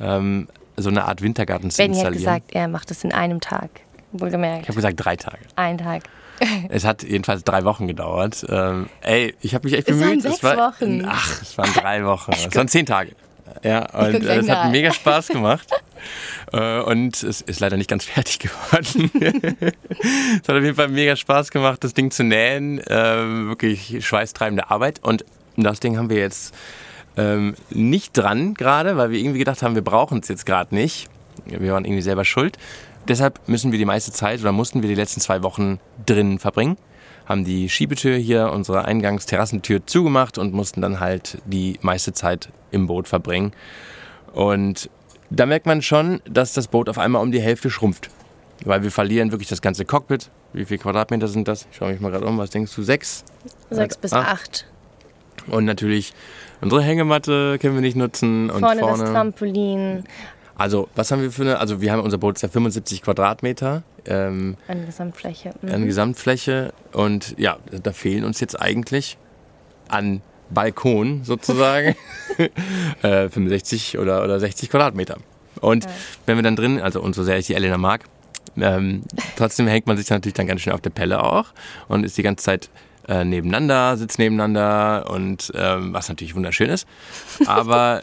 ähm, 0.00 0.48
so 0.76 0.88
eine 0.90 1.04
Art 1.04 1.22
Wintergarten 1.22 1.70
zu 1.70 1.76
Benny 1.78 1.94
installieren. 1.94 2.26
hat 2.26 2.42
gesagt, 2.46 2.54
er 2.54 2.68
macht 2.68 2.90
das 2.90 3.04
in 3.04 3.12
einem 3.12 3.40
Tag. 3.40 3.70
Wohlgemerkt. 4.12 4.62
Ich 4.62 4.68
habe 4.68 4.76
gesagt 4.76 4.96
drei 5.04 5.16
Tage. 5.16 5.38
Ein 5.56 5.78
Tag. 5.78 6.02
Es 6.70 6.84
hat 6.84 7.02
jedenfalls 7.04 7.44
drei 7.44 7.62
Wochen 7.64 7.86
gedauert. 7.86 8.44
Ähm, 8.48 8.88
ey, 9.02 9.34
ich 9.42 9.54
habe 9.54 9.64
mich 9.68 9.78
echt 9.78 9.88
es 9.88 9.96
bemüht. 9.96 10.08
Waren 10.10 10.20
sechs 10.20 10.42
war, 10.42 10.56
Wochen. 10.72 11.04
Ach, 11.06 11.42
es 11.42 11.56
waren 11.56 11.72
drei 11.72 12.04
Wochen. 12.04 12.32
Es 12.32 12.54
waren 12.56 12.66
zehn 12.66 12.84
Tage. 12.84 13.12
Ja, 13.62 13.88
und 13.94 14.24
es 14.24 14.48
hat 14.48 14.72
mega 14.72 14.92
Spaß 14.92 15.28
gemacht. 15.28 15.68
äh, 16.52 16.80
und 16.80 17.22
es 17.22 17.42
ist 17.42 17.60
leider 17.60 17.76
nicht 17.76 17.88
ganz 17.88 18.04
fertig 18.06 18.40
geworden. 18.40 19.10
es 20.42 20.48
hat 20.48 20.56
auf 20.56 20.62
jeden 20.62 20.74
Fall 20.74 20.88
mega 20.88 21.14
Spaß 21.14 21.50
gemacht, 21.50 21.84
das 21.84 21.94
Ding 21.94 22.10
zu 22.10 22.24
nähen. 22.24 22.78
Äh, 22.80 22.88
wirklich 23.48 24.04
schweißtreibende 24.04 24.68
Arbeit. 24.70 24.98
Und 25.02 25.24
das 25.56 25.78
Ding 25.80 25.96
haben 25.96 26.10
wir 26.10 26.18
jetzt 26.18 26.54
ähm, 27.16 27.54
nicht 27.70 28.16
dran 28.16 28.54
gerade, 28.54 28.96
weil 28.96 29.10
wir 29.10 29.18
irgendwie 29.18 29.38
gedacht 29.38 29.62
haben, 29.62 29.74
wir 29.74 29.82
brauchen 29.82 30.20
es 30.20 30.28
jetzt 30.28 30.46
gerade 30.46 30.74
nicht. 30.74 31.08
Wir 31.46 31.72
waren 31.72 31.84
irgendwie 31.84 32.02
selber 32.02 32.24
schuld. 32.24 32.58
Deshalb 33.08 33.40
müssen 33.48 33.72
wir 33.72 33.78
die 33.78 33.84
meiste 33.84 34.12
Zeit 34.12 34.40
oder 34.40 34.52
mussten 34.52 34.82
wir 34.82 34.88
die 34.88 34.94
letzten 34.94 35.20
zwei 35.20 35.42
Wochen 35.42 35.80
drinnen 36.06 36.38
verbringen. 36.38 36.76
Haben 37.26 37.44
die 37.44 37.68
Schiebetür 37.68 38.16
hier, 38.16 38.50
unsere 38.52 38.84
Eingangsterrassentür 38.84 39.86
zugemacht 39.86 40.38
und 40.38 40.54
mussten 40.54 40.80
dann 40.80 41.00
halt 41.00 41.38
die 41.44 41.78
meiste 41.82 42.12
Zeit 42.12 42.50
im 42.70 42.86
Boot 42.86 43.08
verbringen. 43.08 43.52
Und 44.32 44.88
da 45.30 45.46
merkt 45.46 45.66
man 45.66 45.82
schon, 45.82 46.20
dass 46.28 46.52
das 46.52 46.68
Boot 46.68 46.88
auf 46.88 46.98
einmal 46.98 47.22
um 47.22 47.32
die 47.32 47.40
Hälfte 47.40 47.70
schrumpft. 47.70 48.10
Weil 48.64 48.82
wir 48.82 48.92
verlieren 48.92 49.32
wirklich 49.32 49.48
das 49.48 49.62
ganze 49.62 49.84
Cockpit. 49.84 50.30
Wie 50.52 50.64
viele 50.64 50.78
Quadratmeter 50.78 51.26
sind 51.26 51.48
das? 51.48 51.66
Ich 51.70 51.78
schaue 51.78 51.92
mich 51.92 52.00
mal 52.00 52.10
gerade 52.10 52.26
um. 52.26 52.38
Was 52.38 52.50
denkst 52.50 52.74
du? 52.74 52.82
Sechs? 52.82 53.24
Sechs 53.70 53.96
bis 53.96 54.12
acht. 54.12 54.28
acht. 54.28 54.66
Und 55.48 55.64
natürlich 55.64 56.12
unsere 56.62 56.82
Hängematte 56.82 57.58
können 57.58 57.74
wir 57.74 57.82
nicht 57.82 57.96
nutzen. 57.96 58.50
Und 58.50 58.60
vorne, 58.60 58.80
vorne 58.80 59.02
das 59.02 59.12
Trampolin. 59.12 60.04
Also, 60.56 60.88
was 60.94 61.10
haben 61.10 61.22
wir 61.22 61.32
für 61.32 61.42
eine? 61.42 61.58
Also, 61.58 61.80
wir 61.80 61.92
haben 61.92 62.00
unser 62.00 62.18
Boot 62.18 62.36
ist 62.36 62.42
ja 62.42 62.48
75 62.48 63.02
Quadratmeter. 63.02 63.82
Ähm, 64.06 64.56
an 64.68 64.86
Gesamtfläche. 64.86 65.52
Mhm. 65.60 65.72
An 65.72 65.86
Gesamtfläche. 65.86 66.72
Und 66.92 67.34
ja, 67.38 67.58
da 67.82 67.92
fehlen 67.92 68.24
uns 68.24 68.40
jetzt 68.40 68.60
eigentlich 68.60 69.18
an 69.88 70.22
Balkon 70.50 71.24
sozusagen 71.24 71.96
äh, 73.02 73.28
65 73.28 73.98
oder, 73.98 74.22
oder 74.24 74.40
60 74.40 74.70
Quadratmeter. 74.70 75.18
Und 75.60 75.84
ja. 75.84 75.90
wenn 76.26 76.36
wir 76.36 76.42
dann 76.42 76.56
drin, 76.56 76.80
also 76.80 77.00
und 77.00 77.14
so 77.14 77.22
sehr 77.22 77.38
ich 77.38 77.46
die 77.46 77.54
Elena 77.54 77.78
mag, 77.78 78.04
ähm, 78.56 79.02
trotzdem 79.36 79.66
hängt 79.66 79.86
man 79.86 79.96
sich 79.96 80.08
natürlich 80.10 80.34
dann 80.34 80.46
ganz 80.46 80.60
schön 80.60 80.72
auf 80.72 80.80
der 80.80 80.90
Pelle 80.90 81.22
auch 81.22 81.46
und 81.88 82.04
ist 82.04 82.18
die 82.18 82.22
ganze 82.22 82.44
Zeit 82.44 82.70
äh, 83.08 83.24
nebeneinander, 83.24 83.96
sitzt 83.96 84.18
nebeneinander 84.18 85.10
und 85.10 85.52
ähm, 85.54 85.92
was 85.92 86.08
natürlich 86.08 86.34
wunderschön 86.34 86.70
ist. 86.70 86.86
Aber 87.46 88.02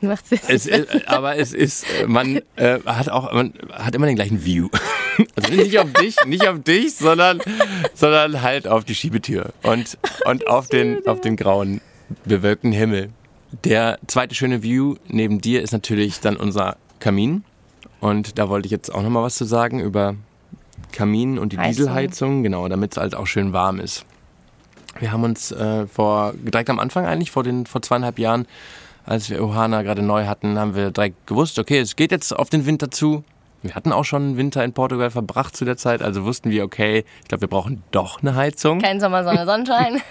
es 0.48 0.66
ist, 0.66 1.08
aber 1.08 1.36
es 1.36 1.52
ist, 1.52 1.86
man 2.06 2.40
äh, 2.56 2.78
hat 2.84 3.08
auch, 3.08 3.32
man 3.32 3.54
hat 3.72 3.94
immer 3.94 4.06
den 4.06 4.16
gleichen 4.16 4.44
View. 4.44 4.68
Also 5.36 5.52
nicht 5.52 5.78
auf 5.78 5.92
dich, 5.92 6.16
nicht 6.24 6.48
auf 6.48 6.62
dich, 6.62 6.94
sondern, 6.94 7.42
sondern 7.92 8.40
halt 8.40 8.66
auf 8.66 8.84
die 8.84 8.94
Schiebetür 8.94 9.50
und, 9.62 9.98
und 10.24 10.46
auf 10.46 10.68
den, 10.68 11.06
auf 11.06 11.20
den 11.20 11.36
grauen, 11.36 11.82
bewölkten 12.24 12.72
Himmel. 12.72 13.10
Der 13.64 13.98
zweite 14.06 14.34
schöne 14.34 14.62
View 14.62 14.94
neben 15.08 15.42
dir 15.42 15.60
ist 15.60 15.72
natürlich 15.72 16.20
dann 16.20 16.36
unser 16.36 16.78
Kamin. 17.00 17.44
Und 18.00 18.38
da 18.38 18.48
wollte 18.48 18.66
ich 18.66 18.72
jetzt 18.72 18.94
auch 18.94 19.02
nochmal 19.02 19.24
was 19.24 19.36
zu 19.36 19.44
sagen 19.44 19.80
über 19.80 20.14
Kamin 20.92 21.38
und 21.38 21.52
die 21.52 21.58
Heizung. 21.58 21.70
Dieselheizung, 21.76 22.42
genau, 22.42 22.68
damit 22.68 22.92
es 22.92 22.96
halt 22.96 23.14
auch 23.14 23.26
schön 23.26 23.52
warm 23.52 23.80
ist. 23.80 24.06
Wir 25.00 25.12
haben 25.12 25.24
uns 25.24 25.50
äh, 25.50 25.86
vor, 25.86 26.34
direkt 26.36 26.70
am 26.70 26.78
Anfang 26.78 27.06
eigentlich, 27.06 27.30
vor, 27.30 27.42
den, 27.42 27.66
vor 27.66 27.82
zweieinhalb 27.82 28.18
Jahren, 28.18 28.46
als 29.06 29.30
wir 29.30 29.42
Ohana 29.42 29.82
gerade 29.82 30.02
neu 30.02 30.26
hatten, 30.26 30.58
haben 30.58 30.74
wir 30.74 30.90
direkt 30.90 31.26
gewusst, 31.26 31.58
okay, 31.58 31.78
es 31.78 31.96
geht 31.96 32.12
jetzt 32.12 32.32
auf 32.36 32.50
den 32.50 32.66
Winter 32.66 32.90
zu. 32.90 33.24
Wir 33.62 33.74
hatten 33.74 33.92
auch 33.92 34.04
schon 34.04 34.22
einen 34.22 34.36
Winter 34.36 34.62
in 34.62 34.72
Portugal 34.72 35.10
verbracht 35.10 35.56
zu 35.56 35.64
der 35.64 35.76
Zeit, 35.76 36.02
also 36.02 36.24
wussten 36.24 36.50
wir, 36.50 36.64
okay, 36.64 37.04
ich 37.22 37.28
glaube, 37.28 37.42
wir 37.42 37.48
brauchen 37.48 37.82
doch 37.90 38.22
eine 38.22 38.34
Heizung. 38.34 38.80
Kein 38.80 39.00
Sommer, 39.00 39.24
Sonne, 39.24 39.44
Sonnenschein. 39.46 40.00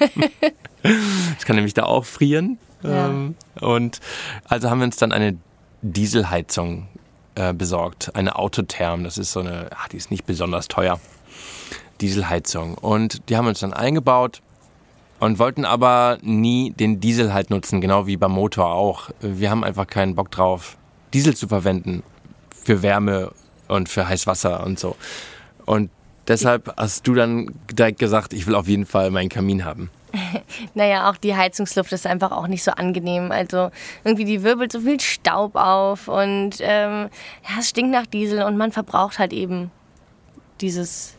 Es 1.37 1.45
kann 1.45 1.57
nämlich 1.57 1.73
da 1.73 1.83
auch 1.83 2.05
frieren. 2.05 2.57
Ja. 2.83 3.07
Ähm, 3.07 3.35
und 3.59 3.99
also 4.45 4.69
haben 4.69 4.79
wir 4.79 4.85
uns 4.85 4.95
dann 4.95 5.11
eine 5.11 5.35
Dieselheizung 5.81 6.87
äh, 7.35 7.53
besorgt, 7.53 8.15
eine 8.15 8.37
Autotherm. 8.37 9.03
Das 9.03 9.17
ist 9.17 9.33
so 9.33 9.41
eine, 9.41 9.67
ach, 9.75 9.89
die 9.89 9.97
ist 9.97 10.09
nicht 10.09 10.25
besonders 10.25 10.69
teuer. 10.69 11.01
Dieselheizung. 11.99 12.75
Und 12.75 13.27
die 13.27 13.35
haben 13.35 13.43
wir 13.43 13.49
uns 13.49 13.59
dann 13.59 13.73
eingebaut 13.73 14.41
und 15.19 15.39
wollten 15.39 15.65
aber 15.65 16.17
nie 16.21 16.71
den 16.71 16.99
Diesel 16.99 17.33
halt 17.33 17.49
nutzen, 17.49 17.81
genau 17.81 18.07
wie 18.07 18.17
beim 18.17 18.31
Motor 18.31 18.71
auch. 18.71 19.09
Wir 19.21 19.49
haben 19.49 19.63
einfach 19.63 19.87
keinen 19.87 20.15
Bock 20.15 20.31
drauf, 20.31 20.77
Diesel 21.13 21.35
zu 21.35 21.47
verwenden 21.47 22.03
für 22.63 22.81
Wärme 22.81 23.31
und 23.67 23.89
für 23.89 24.07
Heißwasser 24.07 24.65
und 24.65 24.79
so. 24.79 24.95
Und 25.65 25.89
deshalb 26.27 26.73
hast 26.77 27.07
du 27.07 27.13
dann 27.13 27.53
direkt 27.71 27.99
gesagt, 27.99 28.33
ich 28.33 28.47
will 28.47 28.55
auf 28.55 28.67
jeden 28.67 28.85
Fall 28.85 29.11
meinen 29.11 29.29
Kamin 29.29 29.65
haben. 29.65 29.89
naja, 30.73 31.09
auch 31.09 31.17
die 31.17 31.35
Heizungsluft 31.35 31.91
ist 31.91 32.07
einfach 32.07 32.31
auch 32.31 32.47
nicht 32.47 32.63
so 32.63 32.71
angenehm. 32.71 33.31
Also 33.31 33.71
irgendwie 34.03 34.25
die 34.25 34.43
wirbelt 34.43 34.71
so 34.71 34.81
viel 34.81 34.99
Staub 34.99 35.55
auf 35.55 36.07
und 36.07 36.57
ähm, 36.61 37.09
ja, 37.47 37.59
es 37.59 37.69
stinkt 37.69 37.91
nach 37.91 38.07
Diesel 38.07 38.43
und 38.43 38.57
man 38.57 38.71
verbraucht 38.71 39.19
halt 39.19 39.33
eben 39.33 39.71
dieses, 40.61 41.13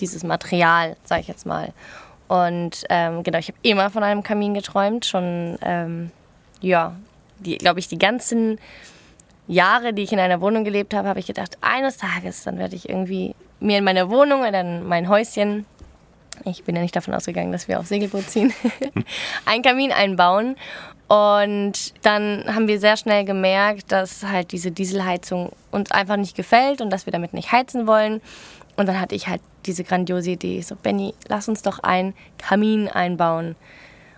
dieses 0.00 0.22
Material, 0.22 0.96
sag 1.04 1.20
ich 1.20 1.28
jetzt 1.28 1.46
mal. 1.46 1.72
Und 2.32 2.86
ähm, 2.88 3.22
genau, 3.24 3.36
ich 3.36 3.48
habe 3.48 3.58
immer 3.60 3.90
von 3.90 4.02
einem 4.02 4.22
Kamin 4.22 4.54
geträumt, 4.54 5.04
schon, 5.04 5.58
ähm, 5.60 6.10
ja, 6.62 6.96
glaube 7.42 7.78
ich, 7.78 7.88
die 7.88 7.98
ganzen 7.98 8.58
Jahre, 9.48 9.92
die 9.92 10.00
ich 10.00 10.14
in 10.14 10.18
einer 10.18 10.40
Wohnung 10.40 10.64
gelebt 10.64 10.94
habe, 10.94 11.08
habe 11.08 11.20
ich 11.20 11.26
gedacht, 11.26 11.58
eines 11.60 11.98
Tages, 11.98 12.42
dann 12.44 12.56
werde 12.56 12.74
ich 12.74 12.88
irgendwie 12.88 13.34
mir 13.60 13.76
in 13.76 13.84
meiner 13.84 14.08
Wohnung 14.08 14.40
oder 14.40 14.62
in 14.62 14.88
mein 14.88 15.10
Häuschen, 15.10 15.66
ich 16.46 16.64
bin 16.64 16.74
ja 16.74 16.80
nicht 16.80 16.96
davon 16.96 17.12
ausgegangen, 17.12 17.52
dass 17.52 17.68
wir 17.68 17.78
auf 17.78 17.86
Segelboot 17.86 18.30
ziehen, 18.30 18.54
einen 19.44 19.62
Kamin 19.62 19.92
einbauen. 19.92 20.56
Und 21.08 21.92
dann 22.00 22.44
haben 22.46 22.66
wir 22.66 22.80
sehr 22.80 22.96
schnell 22.96 23.26
gemerkt, 23.26 23.92
dass 23.92 24.24
halt 24.24 24.52
diese 24.52 24.70
Dieselheizung 24.70 25.52
uns 25.70 25.90
einfach 25.90 26.16
nicht 26.16 26.34
gefällt 26.34 26.80
und 26.80 26.88
dass 26.88 27.04
wir 27.04 27.12
damit 27.12 27.34
nicht 27.34 27.52
heizen 27.52 27.86
wollen. 27.86 28.22
Und 28.76 28.86
dann 28.86 29.00
hatte 29.00 29.14
ich 29.14 29.28
halt 29.28 29.42
diese 29.66 29.84
grandiose 29.84 30.30
Idee, 30.30 30.60
so 30.62 30.76
Benny, 30.76 31.14
lass 31.28 31.48
uns 31.48 31.62
doch 31.62 31.80
einen 31.80 32.14
Kamin 32.38 32.88
einbauen. 32.88 33.56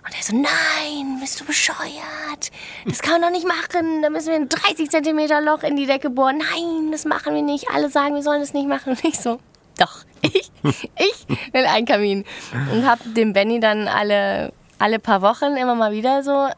Und 0.06 0.14
er 0.14 0.22
so, 0.22 0.36
nein, 0.36 1.18
bist 1.20 1.40
du 1.40 1.46
bescheuert? 1.46 2.50
Das 2.84 3.00
kann 3.00 3.20
man 3.20 3.22
doch 3.22 3.30
nicht 3.30 3.46
machen. 3.46 4.02
Da 4.02 4.10
müssen 4.10 4.28
wir 4.28 4.34
ein 4.34 4.50
30 4.50 4.90
Zentimeter 4.90 5.40
Loch 5.40 5.62
in 5.62 5.76
die 5.76 5.86
Decke 5.86 6.10
bohren. 6.10 6.38
Nein, 6.38 6.92
das 6.92 7.06
machen 7.06 7.34
wir 7.34 7.42
nicht. 7.42 7.70
Alle 7.70 7.88
sagen, 7.88 8.14
wir 8.14 8.22
sollen 8.22 8.40
das 8.40 8.52
nicht 8.52 8.68
machen. 8.68 8.90
Und 8.90 9.04
ich 9.04 9.18
so, 9.18 9.40
doch, 9.78 10.04
ich, 10.20 10.50
ich 10.62 11.52
will 11.52 11.64
einen 11.64 11.86
Kamin. 11.86 12.24
Und 12.70 12.86
habe 12.86 13.08
dem 13.10 13.32
Benny 13.32 13.60
dann 13.60 13.88
alle, 13.88 14.52
alle 14.78 14.98
paar 14.98 15.22
Wochen 15.22 15.56
immer 15.56 15.74
mal 15.74 15.92
wieder 15.92 16.22
so 16.22 16.48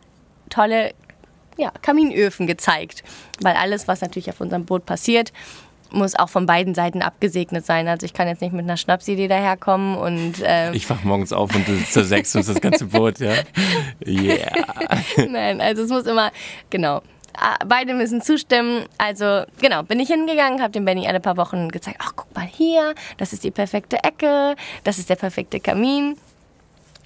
tolle 0.51 0.93
ja, 1.57 1.71
Kaminöfen 1.83 2.49
gezeigt. 2.49 3.05
Weil 3.41 3.55
alles, 3.55 3.87
was 3.87 4.01
natürlich 4.01 4.29
auf 4.29 4.41
unserem 4.41 4.65
Boot 4.65 4.87
passiert, 4.87 5.33
muss 5.91 6.15
auch 6.15 6.29
von 6.29 6.47
beiden 6.47 6.75
Seiten 6.75 7.03
abgesegnet 7.03 7.65
sein. 7.65 7.89
Also 7.89 8.05
ich 8.05 8.13
kann 8.13 8.29
jetzt 8.29 8.41
nicht 8.41 8.53
mit 8.53 8.65
einer 8.65 8.77
Schnapsidee 8.77 9.29
daherkommen 9.29 9.97
und 9.97 10.35
ähm 10.45 10.75
ich 10.75 10.89
wach 10.89 11.03
morgens 11.05 11.33
auf 11.33 11.55
und 11.55 11.67
du 11.67 11.85
zersägst 11.85 12.35
uns 12.37 12.47
das 12.47 12.61
ganze 12.61 12.87
Boot, 12.87 13.19
ja? 13.21 13.35
Yeah. 14.07 14.51
Nein, 15.29 15.61
also 15.61 15.83
es 15.83 15.91
muss 15.91 16.07
immer 16.07 16.31
genau. 16.71 17.03
Ah, 17.39 17.57
beide 17.67 17.93
müssen 17.93 18.23
zustimmen. 18.23 18.87
Also 18.99 19.45
genau, 19.61 19.83
bin 19.83 20.01
ich 20.01 20.09
hingegangen, 20.09 20.63
habe 20.63 20.73
dem 20.73 20.85
Benny 20.85 21.07
alle 21.07 21.21
paar 21.21 21.37
Wochen 21.37 21.69
gezeigt, 21.69 21.99
ach 22.01 22.13
guck 22.17 22.35
mal 22.35 22.47
hier, 22.47 22.95
das 23.19 23.33
ist 23.33 23.45
die 23.45 23.51
perfekte 23.51 24.03
Ecke, 24.03 24.57
das 24.85 24.99
ist 24.99 25.11
der 25.11 25.17
perfekte 25.17 25.61
Kamin. 25.61 26.17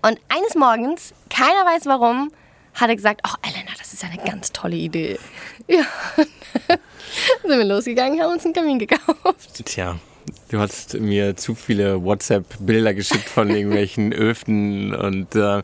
Und 0.02 0.18
eines 0.28 0.54
Morgens, 0.54 1.12
keiner 1.28 1.66
weiß 1.66 1.86
warum, 1.86 2.30
hat 2.74 2.88
er 2.88 2.96
gesagt, 2.96 3.20
ach 3.22 3.36
Elena, 3.42 3.70
das 3.78 3.92
ist 3.92 4.04
eine 4.04 4.16
ganz 4.18 4.52
tolle 4.52 4.76
Idee. 4.76 5.18
Ja, 5.68 5.84
sind 7.42 7.58
wir 7.58 7.64
losgegangen, 7.64 8.20
haben 8.20 8.32
uns 8.32 8.44
einen 8.44 8.54
Kamin 8.54 8.80
gekauft. 8.80 9.64
Tja, 9.64 10.00
du 10.48 10.58
hast 10.58 10.94
mir 10.94 11.36
zu 11.36 11.54
viele 11.54 12.02
WhatsApp-Bilder 12.02 12.92
geschickt 12.94 13.28
von 13.28 13.50
irgendwelchen 13.54 14.12
Öfen 14.12 14.92
und 14.94 15.36
äh, 15.36 15.62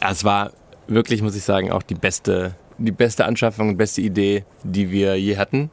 es 0.00 0.24
war 0.24 0.52
wirklich, 0.86 1.20
muss 1.20 1.36
ich 1.36 1.42
sagen, 1.42 1.70
auch 1.72 1.82
die 1.82 1.94
beste, 1.94 2.54
die 2.78 2.92
beste 2.92 3.26
Anschaffung 3.26 3.70
und 3.70 3.76
beste 3.76 4.00
Idee, 4.00 4.44
die 4.62 4.90
wir 4.90 5.16
je 5.16 5.36
hatten. 5.36 5.70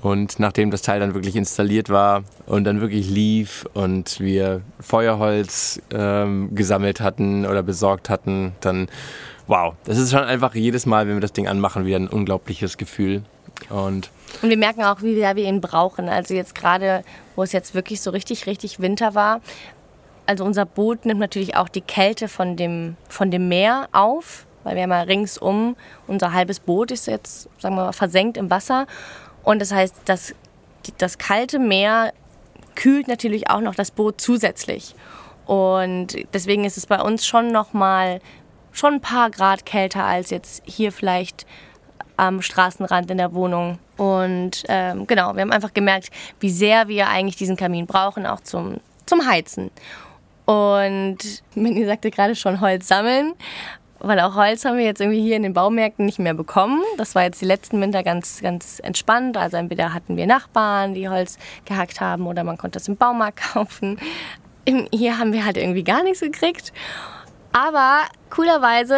Und 0.00 0.38
nachdem 0.38 0.70
das 0.70 0.82
Teil 0.82 1.00
dann 1.00 1.14
wirklich 1.14 1.34
installiert 1.34 1.88
war 1.88 2.22
und 2.46 2.64
dann 2.64 2.80
wirklich 2.80 3.08
lief 3.08 3.66
und 3.74 4.20
wir 4.20 4.62
Feuerholz 4.80 5.80
ähm, 5.92 6.54
gesammelt 6.54 7.00
hatten 7.00 7.44
oder 7.44 7.62
besorgt 7.62 8.08
hatten, 8.08 8.52
dann 8.60 8.88
wow, 9.48 9.74
das 9.84 9.98
ist 9.98 10.12
schon 10.12 10.22
einfach 10.22 10.54
jedes 10.54 10.86
Mal, 10.86 11.08
wenn 11.08 11.14
wir 11.14 11.20
das 11.20 11.32
Ding 11.32 11.48
anmachen, 11.48 11.84
wieder 11.84 11.96
ein 11.96 12.08
unglaubliches 12.08 12.76
Gefühl. 12.76 13.22
Und, 13.70 14.10
und 14.42 14.50
wir 14.50 14.56
merken 14.56 14.84
auch, 14.84 15.02
wie 15.02 15.14
sehr 15.14 15.34
wir 15.34 15.44
ihn 15.44 15.60
brauchen. 15.60 16.08
Also 16.08 16.34
jetzt 16.34 16.54
gerade, 16.54 17.02
wo 17.34 17.42
es 17.42 17.52
jetzt 17.52 17.74
wirklich 17.74 18.00
so 18.00 18.10
richtig, 18.10 18.46
richtig 18.46 18.78
Winter 18.78 19.14
war. 19.14 19.40
Also 20.26 20.44
unser 20.44 20.66
Boot 20.66 21.06
nimmt 21.06 21.20
natürlich 21.20 21.56
auch 21.56 21.68
die 21.68 21.80
Kälte 21.80 22.28
von 22.28 22.56
dem, 22.56 22.96
von 23.08 23.30
dem 23.30 23.48
Meer 23.48 23.88
auf, 23.92 24.46
weil 24.62 24.76
wir 24.76 24.82
haben 24.82 24.90
ja 24.90 25.00
ringsum, 25.00 25.76
unser 26.06 26.32
halbes 26.34 26.60
Boot 26.60 26.90
ist 26.90 27.06
jetzt, 27.06 27.48
sagen 27.58 27.74
wir 27.74 27.86
mal, 27.86 27.92
versenkt 27.92 28.36
im 28.36 28.50
Wasser. 28.50 28.86
Und 29.42 29.60
das 29.60 29.72
heißt, 29.72 29.94
das, 30.04 30.34
das 30.98 31.16
kalte 31.16 31.58
Meer 31.58 32.12
kühlt 32.74 33.08
natürlich 33.08 33.50
auch 33.50 33.60
noch 33.60 33.74
das 33.74 33.90
Boot 33.90 34.20
zusätzlich. 34.20 34.94
Und 35.46 36.08
deswegen 36.34 36.64
ist 36.66 36.76
es 36.76 36.86
bei 36.86 37.00
uns 37.00 37.26
schon 37.26 37.50
nochmal 37.50 38.20
schon 38.78 38.94
ein 38.94 39.00
paar 39.00 39.30
Grad 39.30 39.66
kälter 39.66 40.04
als 40.04 40.30
jetzt 40.30 40.62
hier 40.64 40.92
vielleicht 40.92 41.46
am 42.16 42.42
Straßenrand 42.42 43.10
in 43.10 43.18
der 43.18 43.32
Wohnung. 43.32 43.78
Und 43.96 44.64
ähm, 44.68 45.06
genau, 45.06 45.34
wir 45.34 45.42
haben 45.42 45.52
einfach 45.52 45.72
gemerkt, 45.72 46.10
wie 46.40 46.50
sehr 46.50 46.88
wir 46.88 47.08
eigentlich 47.08 47.36
diesen 47.36 47.56
Kamin 47.56 47.86
brauchen, 47.86 48.26
auch 48.26 48.40
zum, 48.40 48.78
zum 49.06 49.26
Heizen. 49.26 49.70
Und 50.44 51.18
Manny 51.54 51.84
sagte 51.84 52.10
gerade 52.10 52.34
schon 52.34 52.60
Holz 52.60 52.88
sammeln, 52.88 53.34
weil 54.00 54.20
auch 54.20 54.34
Holz 54.34 54.64
haben 54.64 54.78
wir 54.78 54.84
jetzt 54.84 55.00
irgendwie 55.00 55.20
hier 55.20 55.36
in 55.36 55.42
den 55.42 55.52
Baumärkten 55.52 56.06
nicht 56.06 56.18
mehr 56.18 56.34
bekommen. 56.34 56.82
Das 56.96 57.14
war 57.14 57.24
jetzt 57.24 57.40
die 57.40 57.46
letzten 57.46 57.80
Winter 57.80 58.02
ganz, 58.02 58.40
ganz 58.40 58.80
entspannt. 58.80 59.36
Also 59.36 59.56
entweder 59.56 59.92
hatten 59.92 60.16
wir 60.16 60.26
Nachbarn, 60.26 60.94
die 60.94 61.08
Holz 61.08 61.38
gehackt 61.64 62.00
haben, 62.00 62.26
oder 62.26 62.44
man 62.44 62.56
konnte 62.56 62.78
es 62.78 62.88
im 62.88 62.96
Baumarkt 62.96 63.40
kaufen. 63.52 63.98
Hier 64.92 65.18
haben 65.18 65.32
wir 65.32 65.44
halt 65.44 65.56
irgendwie 65.56 65.84
gar 65.84 66.02
nichts 66.02 66.20
gekriegt. 66.20 66.72
Aber 67.52 68.02
coolerweise 68.30 68.96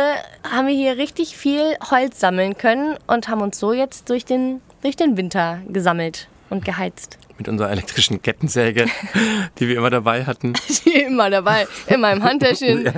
haben 0.51 0.67
wir 0.67 0.75
hier 0.75 0.97
richtig 0.97 1.37
viel 1.37 1.77
Holz 1.91 2.21
sammeln 2.21 2.57
können 2.57 2.97
und 3.07 3.29
haben 3.29 3.41
uns 3.41 3.59
so 3.59 3.73
jetzt 3.73 4.11
durch 4.11 4.25
den, 4.25 4.61
durch 4.83 4.97
den 4.97 5.17
Winter 5.17 5.61
gesammelt 5.69 6.29
und 6.51 6.65
geheizt. 6.65 7.19
Mit 7.39 7.49
unserer 7.49 7.71
elektrischen 7.71 8.21
Kettensäge, 8.21 8.87
die 9.59 9.69
wir 9.69 9.77
immer 9.77 9.89
dabei 9.89 10.25
hatten. 10.25 10.53
Die 10.85 11.01
immer 11.01 11.31
dabei, 11.31 11.67
in 11.87 12.01
meinem 12.01 12.23
Handtäschchen. 12.23 12.85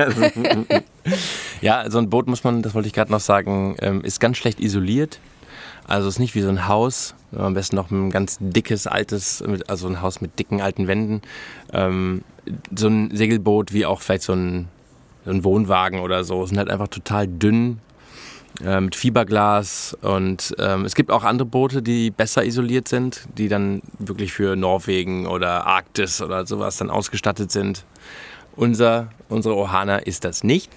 ja, 1.60 1.88
so 1.90 1.98
ein 1.98 2.10
Boot 2.10 2.26
muss 2.26 2.42
man, 2.42 2.62
das 2.62 2.74
wollte 2.74 2.88
ich 2.88 2.94
gerade 2.94 3.12
noch 3.12 3.20
sagen, 3.20 3.76
ähm, 3.80 4.02
ist 4.02 4.18
ganz 4.20 4.38
schlecht 4.38 4.58
isoliert. 4.58 5.20
Also 5.86 6.08
es 6.08 6.14
ist 6.14 6.20
nicht 6.20 6.34
wie 6.34 6.40
so 6.40 6.48
ein 6.48 6.66
Haus, 6.66 7.14
am 7.36 7.54
besten 7.54 7.76
noch 7.76 7.90
ein 7.90 8.10
ganz 8.10 8.38
dickes, 8.40 8.86
altes, 8.86 9.44
also 9.68 9.88
ein 9.88 10.00
Haus 10.00 10.20
mit 10.20 10.38
dicken, 10.38 10.60
alten 10.60 10.88
Wänden. 10.88 11.22
Ähm, 11.72 12.22
so 12.74 12.88
ein 12.88 13.14
Segelboot 13.14 13.72
wie 13.72 13.86
auch 13.86 14.00
vielleicht 14.00 14.22
so 14.22 14.32
ein 14.32 14.68
ein 15.26 15.44
Wohnwagen 15.44 16.00
oder 16.00 16.24
so, 16.24 16.44
sind 16.46 16.58
halt 16.58 16.70
einfach 16.70 16.88
total 16.88 17.26
dünn 17.26 17.78
äh, 18.64 18.80
mit 18.80 18.96
Fiberglas 18.96 19.96
und 20.02 20.54
ähm, 20.58 20.84
es 20.84 20.94
gibt 20.94 21.10
auch 21.10 21.24
andere 21.24 21.46
Boote, 21.46 21.82
die 21.82 22.10
besser 22.10 22.44
isoliert 22.44 22.88
sind, 22.88 23.26
die 23.36 23.48
dann 23.48 23.82
wirklich 23.98 24.32
für 24.32 24.56
Norwegen 24.56 25.26
oder 25.26 25.66
Arktis 25.66 26.20
oder 26.20 26.46
sowas 26.46 26.76
dann 26.76 26.90
ausgestattet 26.90 27.50
sind. 27.50 27.84
Unser, 28.54 29.08
unsere 29.30 29.56
Ohana 29.56 29.96
ist 29.96 30.24
das 30.24 30.44
nicht. 30.44 30.70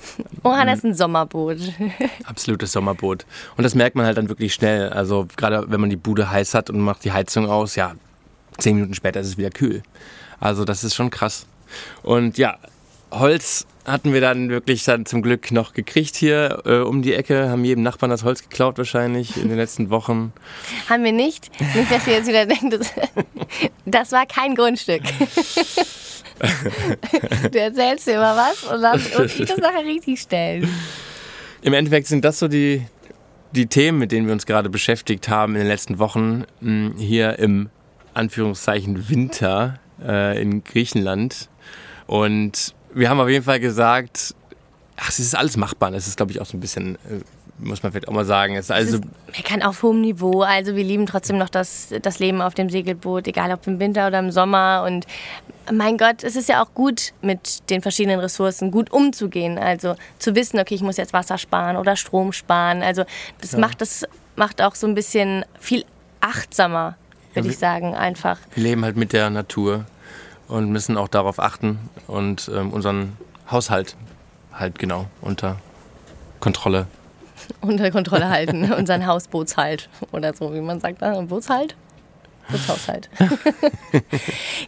Ohana 0.43 0.71
ist 0.71 0.85
ein 0.85 0.93
Sommerboot. 0.93 1.57
Absolutes 2.23 2.71
Sommerboot. 2.71 3.25
Und 3.57 3.65
das 3.65 3.75
merkt 3.75 3.97
man 3.97 4.05
halt 4.05 4.17
dann 4.17 4.29
wirklich 4.29 4.53
schnell. 4.53 4.89
Also 4.89 5.27
gerade 5.35 5.65
wenn 5.67 5.81
man 5.81 5.89
die 5.89 5.97
Bude 5.97 6.31
heiß 6.31 6.53
hat 6.53 6.69
und 6.69 6.79
macht 6.79 7.03
die 7.03 7.11
Heizung 7.11 7.49
aus, 7.49 7.75
ja, 7.75 7.95
zehn 8.57 8.75
Minuten 8.75 8.93
später 8.93 9.19
ist 9.19 9.27
es 9.27 9.37
wieder 9.37 9.49
kühl. 9.49 9.83
Also 10.39 10.63
das 10.63 10.85
ist 10.85 10.95
schon 10.95 11.09
krass. 11.09 11.47
Und 12.01 12.37
ja, 12.37 12.57
Holz 13.11 13.67
hatten 13.85 14.13
wir 14.13 14.21
dann 14.21 14.49
wirklich 14.49 14.83
dann 14.83 15.05
zum 15.05 15.21
Glück 15.21 15.51
noch 15.51 15.73
gekriegt 15.73 16.15
hier 16.15 16.63
äh, 16.65 16.77
um 16.77 17.01
die 17.01 17.13
Ecke, 17.13 17.49
haben 17.49 17.63
jedem 17.63 17.83
Nachbarn 17.83 18.09
das 18.09 18.23
Holz 18.23 18.41
geklaut 18.41 18.77
wahrscheinlich 18.77 19.37
in 19.37 19.49
den 19.49 19.57
letzten 19.57 19.89
Wochen. 19.89 20.33
Haben 20.89 21.03
wir 21.03 21.11
nicht. 21.11 21.51
Nicht, 21.75 21.91
dass 21.91 22.07
ihr 22.07 22.13
jetzt 22.13 22.27
wieder 22.27 22.45
denkt, 22.45 22.73
das, 22.73 22.91
das 23.85 24.11
war 24.11 24.25
kein 24.25 24.55
Grundstück. 24.55 25.03
du 27.51 27.59
erzählst 27.59 28.07
dir 28.07 28.15
immer 28.15 28.35
was 28.35 28.63
und 28.63 28.81
dann 28.81 28.99
muss 29.17 29.39
ich 29.39 29.47
das 29.47 29.57
nachher 29.57 29.85
richtig 29.85 30.19
stellen. 30.19 30.67
Im 31.61 31.73
Endeffekt 31.73 32.07
sind 32.07 32.25
das 32.25 32.39
so 32.39 32.47
die, 32.47 32.85
die 33.51 33.67
Themen, 33.67 33.99
mit 33.99 34.11
denen 34.11 34.25
wir 34.25 34.33
uns 34.33 34.45
gerade 34.45 34.69
beschäftigt 34.69 35.29
haben 35.29 35.53
in 35.53 35.59
den 35.59 35.67
letzten 35.67 35.99
Wochen 35.99 36.43
hm, 36.59 36.95
hier 36.97 37.39
im 37.39 37.69
Anführungszeichen 38.13 39.09
Winter 39.09 39.79
äh, 40.03 40.41
in 40.41 40.63
Griechenland. 40.63 41.49
Und 42.07 42.75
wir 42.95 43.09
haben 43.09 43.19
auf 43.19 43.29
jeden 43.29 43.43
Fall 43.43 43.59
gesagt, 43.59 44.33
ach, 44.97 45.09
es 45.09 45.19
ist 45.19 45.35
alles 45.35 45.57
machbar. 45.57 45.93
Es 45.93 46.07
ist, 46.07 46.17
glaube 46.17 46.31
ich, 46.31 46.41
auch 46.41 46.45
so 46.45 46.57
ein 46.57 46.61
bisschen, 46.61 46.95
äh, 46.95 47.19
muss 47.59 47.83
man 47.83 47.91
vielleicht 47.91 48.07
auch 48.07 48.13
mal 48.13 48.25
sagen. 48.25 48.55
Es 48.55 48.65
ist 48.65 48.71
also 48.71 48.99
kann 49.43 49.61
auf 49.61 49.83
hohem 49.83 50.01
Niveau. 50.01 50.41
Also 50.41 50.75
wir 50.75 50.83
lieben 50.83 51.05
trotzdem 51.05 51.37
noch 51.37 51.49
das, 51.49 51.93
das 52.01 52.19
Leben 52.19 52.41
auf 52.41 52.53
dem 52.53 52.69
Segelboot, 52.69 53.27
egal 53.27 53.51
ob 53.51 53.67
im 53.67 53.79
Winter 53.79 54.07
oder 54.07 54.19
im 54.19 54.31
Sommer. 54.31 54.83
Und 54.87 55.05
mein 55.71 55.97
Gott, 55.97 56.23
es 56.23 56.35
ist 56.35 56.47
ja 56.49 56.63
auch 56.63 56.73
gut, 56.73 57.13
mit 57.21 57.69
den 57.69 57.81
verschiedenen 57.81 58.19
Ressourcen 58.19 58.71
gut 58.71 58.91
umzugehen. 58.91 59.57
Also 59.57 59.95
zu 60.17 60.33
wissen, 60.33 60.59
okay, 60.59 60.75
ich 60.75 60.81
muss 60.81 60.97
jetzt 60.97 61.13
Wasser 61.13 61.37
sparen 61.37 61.75
oder 61.75 61.97
Strom 61.97 62.31
sparen. 62.31 62.81
Also 62.81 63.03
das 63.41 63.51
ja. 63.51 63.59
macht 63.59 63.81
das 63.81 64.05
macht 64.37 64.61
auch 64.61 64.75
so 64.75 64.87
ein 64.87 64.95
bisschen 64.95 65.45
viel 65.59 65.85
achtsamer, 66.19 66.95
würde 67.33 67.47
ja, 67.47 67.53
ich 67.53 67.59
sagen, 67.59 67.95
einfach. 67.95 68.37
Wir 68.53 68.63
leben 68.63 68.83
halt 68.83 68.97
mit 68.97 69.13
der 69.13 69.29
Natur 69.29 69.85
und 70.47 70.69
müssen 70.69 70.97
auch 70.97 71.07
darauf 71.07 71.39
achten 71.39 71.79
und 72.07 72.49
ähm, 72.53 72.71
unseren 72.71 73.17
Haushalt 73.49 73.95
halt 74.53 74.79
genau 74.79 75.05
unter 75.21 75.57
Kontrolle. 76.39 76.87
Unter 77.61 77.91
Kontrolle 77.91 78.29
halten, 78.29 78.71
unseren 78.77 79.05
Hausbootshalt 79.05 79.89
oder 80.11 80.33
so, 80.33 80.53
wie 80.53 80.61
man 80.61 80.79
sagt, 80.79 81.03
ein 81.03 81.27
Bootshalt. 81.27 81.75
Bootshaushalt. 82.49 83.09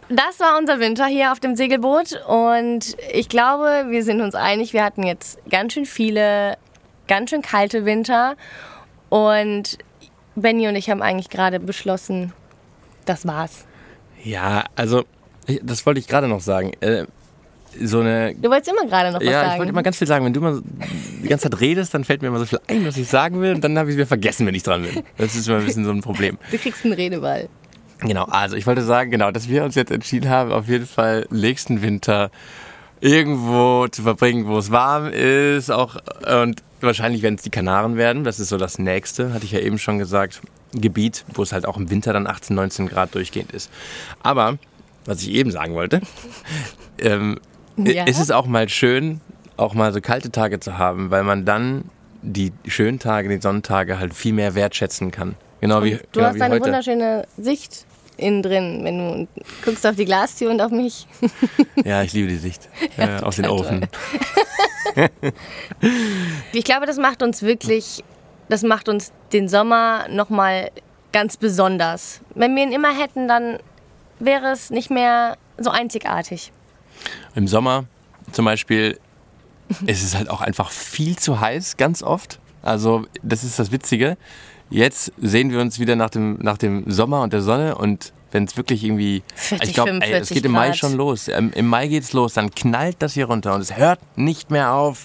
das 0.08 0.40
war 0.40 0.58
unser 0.58 0.80
Winter 0.80 1.06
hier 1.06 1.32
auf 1.32 1.40
dem 1.40 1.54
Segelboot 1.54 2.20
und 2.26 2.96
ich 3.12 3.28
glaube, 3.28 3.86
wir 3.88 4.02
sind 4.02 4.20
uns 4.20 4.34
einig, 4.34 4.72
wir 4.72 4.84
hatten 4.84 5.04
jetzt 5.04 5.38
ganz 5.48 5.74
schön 5.74 5.86
viele, 5.86 6.58
ganz 7.06 7.30
schön 7.30 7.42
kalte 7.42 7.84
Winter 7.84 8.34
und 9.08 9.78
Benny 10.34 10.68
und 10.68 10.76
ich 10.76 10.90
haben 10.90 11.02
eigentlich 11.02 11.30
gerade 11.30 11.60
beschlossen, 11.60 12.32
das 13.04 13.26
war's. 13.26 13.64
Ja, 14.24 14.64
also 14.74 15.04
das 15.62 15.86
wollte 15.86 16.00
ich 16.00 16.08
gerade 16.08 16.28
noch 16.28 16.40
sagen. 16.40 16.72
Äh, 16.80 17.06
so 17.80 18.00
eine. 18.00 18.34
Du 18.34 18.50
wolltest 18.50 18.70
immer 18.70 18.88
gerade 18.88 19.12
noch 19.12 19.20
was 19.20 19.26
ja, 19.26 19.40
sagen. 19.40 19.52
ich 19.52 19.58
wollte 19.58 19.70
immer 19.70 19.82
ganz 19.82 19.98
viel 19.98 20.06
sagen. 20.06 20.24
Wenn 20.24 20.32
du 20.32 20.40
immer 20.40 20.60
die 21.22 21.28
ganze 21.28 21.50
Zeit 21.50 21.60
redest, 21.60 21.94
dann 21.94 22.04
fällt 22.04 22.22
mir 22.22 22.28
immer 22.28 22.38
so 22.38 22.46
viel 22.46 22.60
ein, 22.66 22.86
was 22.86 22.96
ich 22.96 23.08
sagen 23.08 23.40
will, 23.40 23.54
und 23.54 23.62
dann 23.62 23.78
habe 23.78 23.88
ich 23.88 23.94
es 23.94 23.96
wieder 23.98 24.06
vergessen, 24.06 24.46
wenn 24.46 24.54
ich 24.54 24.62
dran 24.62 24.82
bin. 24.82 25.02
Das 25.16 25.34
ist 25.34 25.48
immer 25.48 25.58
ein 25.58 25.64
bisschen 25.64 25.84
so 25.84 25.90
ein 25.90 26.00
Problem. 26.00 26.38
du 26.50 26.58
kriegst 26.58 26.84
einen 26.84 26.94
Redeball. 26.94 27.48
Genau, 28.00 28.24
also 28.24 28.56
ich 28.56 28.66
wollte 28.66 28.82
sagen, 28.82 29.10
genau, 29.10 29.32
dass 29.32 29.48
wir 29.48 29.64
uns 29.64 29.74
jetzt 29.74 29.90
entschieden 29.90 30.30
haben, 30.30 30.52
auf 30.52 30.68
jeden 30.68 30.86
Fall 30.86 31.26
nächsten 31.30 31.82
Winter 31.82 32.30
irgendwo 33.00 33.88
zu 33.88 34.02
verbringen, 34.02 34.46
wo 34.46 34.58
es 34.58 34.70
warm 34.70 35.08
ist, 35.08 35.70
auch 35.70 35.96
und 36.42 36.62
wahrscheinlich 36.80 37.22
werden 37.22 37.34
es 37.34 37.42
die 37.42 37.50
Kanaren 37.50 37.96
werden. 37.96 38.24
Das 38.24 38.38
ist 38.38 38.50
so 38.50 38.56
das 38.56 38.78
nächste, 38.78 39.32
hatte 39.32 39.44
ich 39.44 39.52
ja 39.52 39.60
eben 39.60 39.78
schon 39.78 39.98
gesagt. 39.98 40.40
Gebiet, 40.72 41.24
wo 41.32 41.42
es 41.42 41.52
halt 41.52 41.66
auch 41.66 41.78
im 41.78 41.90
Winter 41.90 42.12
dann 42.12 42.26
18, 42.26 42.54
19 42.54 42.88
Grad 42.88 43.14
durchgehend 43.14 43.52
ist. 43.52 43.70
Aber 44.22 44.58
was 45.08 45.22
ich 45.22 45.30
eben 45.30 45.50
sagen 45.50 45.74
wollte, 45.74 46.00
ähm, 47.00 47.38
Ja. 47.76 48.04
ist 48.04 48.20
es 48.20 48.30
auch 48.30 48.46
mal 48.46 48.68
schön, 48.68 49.20
auch 49.56 49.74
mal 49.74 49.92
so 49.92 50.00
kalte 50.00 50.30
Tage 50.30 50.60
zu 50.60 50.78
haben, 50.78 51.10
weil 51.10 51.24
man 51.24 51.44
dann 51.44 51.84
die 52.22 52.52
schönen 52.66 52.98
Tage, 52.98 53.28
die 53.28 53.40
Sonnentage 53.40 53.98
halt 53.98 54.12
viel 54.14 54.32
mehr 54.32 54.54
wertschätzen 54.54 55.10
kann. 55.10 55.34
Genau 55.60 55.82
wie, 55.82 55.92
Du 55.92 55.98
genau 56.12 56.26
hast 56.26 56.34
wie 56.36 56.42
eine 56.42 56.54
heute. 56.54 56.64
wunderschöne 56.66 57.26
Sicht 57.36 57.84
innen 58.16 58.42
drin, 58.42 58.80
wenn 58.82 58.98
du 58.98 59.28
guckst 59.64 59.86
auf 59.86 59.94
die 59.96 60.04
Glastür 60.04 60.50
und 60.50 60.60
auf 60.60 60.70
mich. 60.72 61.06
Ja, 61.84 62.02
ich 62.02 62.12
liebe 62.12 62.28
die 62.28 62.36
Sicht 62.36 62.68
äh, 62.96 63.20
auf 63.22 63.36
den 63.36 63.46
Ofen. 63.46 63.86
Ich 66.52 66.64
glaube, 66.64 66.86
das 66.86 66.96
macht 66.98 67.22
uns 67.22 67.42
wirklich, 67.42 68.02
das 68.48 68.62
macht 68.62 68.88
uns 68.88 69.12
den 69.32 69.48
Sommer 69.48 70.06
nochmal 70.10 70.70
ganz 71.12 71.36
besonders. 71.36 72.20
Wenn 72.34 72.54
wir 72.56 72.62
ihn 72.64 72.72
immer 72.72 72.92
hätten, 72.96 73.28
dann 73.28 73.58
wäre 74.18 74.52
es 74.52 74.70
nicht 74.70 74.90
mehr 74.90 75.36
so 75.58 75.70
einzigartig. 75.70 76.52
Im 77.34 77.48
Sommer 77.48 77.84
zum 78.32 78.44
Beispiel 78.44 78.98
ist 79.86 80.02
es 80.02 80.14
halt 80.14 80.30
auch 80.30 80.40
einfach 80.40 80.70
viel 80.70 81.16
zu 81.16 81.40
heiß, 81.40 81.76
ganz 81.76 82.02
oft. 82.02 82.38
Also 82.62 83.06
das 83.22 83.44
ist 83.44 83.58
das 83.58 83.70
Witzige. 83.72 84.16
Jetzt 84.70 85.12
sehen 85.18 85.50
wir 85.50 85.60
uns 85.60 85.78
wieder 85.78 85.96
nach 85.96 86.10
dem, 86.10 86.38
nach 86.42 86.58
dem 86.58 86.90
Sommer 86.90 87.22
und 87.22 87.32
der 87.32 87.40
Sonne 87.40 87.76
und 87.76 88.12
wenn 88.30 88.44
es 88.44 88.58
wirklich 88.58 88.84
irgendwie, 88.84 89.22
40, 89.36 89.68
ich 89.68 89.74
glaube, 89.74 89.90
es 89.90 89.96
45 89.96 90.34
geht 90.34 90.44
im 90.44 90.52
Mai 90.52 90.66
Grad. 90.66 90.76
schon 90.76 90.92
los. 90.94 91.28
Ähm, 91.28 91.50
Im 91.54 91.66
Mai 91.66 91.88
geht's 91.88 92.12
los, 92.12 92.34
dann 92.34 92.50
knallt 92.50 92.96
das 92.98 93.14
hier 93.14 93.24
runter 93.24 93.54
und 93.54 93.62
es 93.62 93.74
hört 93.76 94.00
nicht 94.18 94.50
mehr 94.50 94.74
auf 94.74 95.04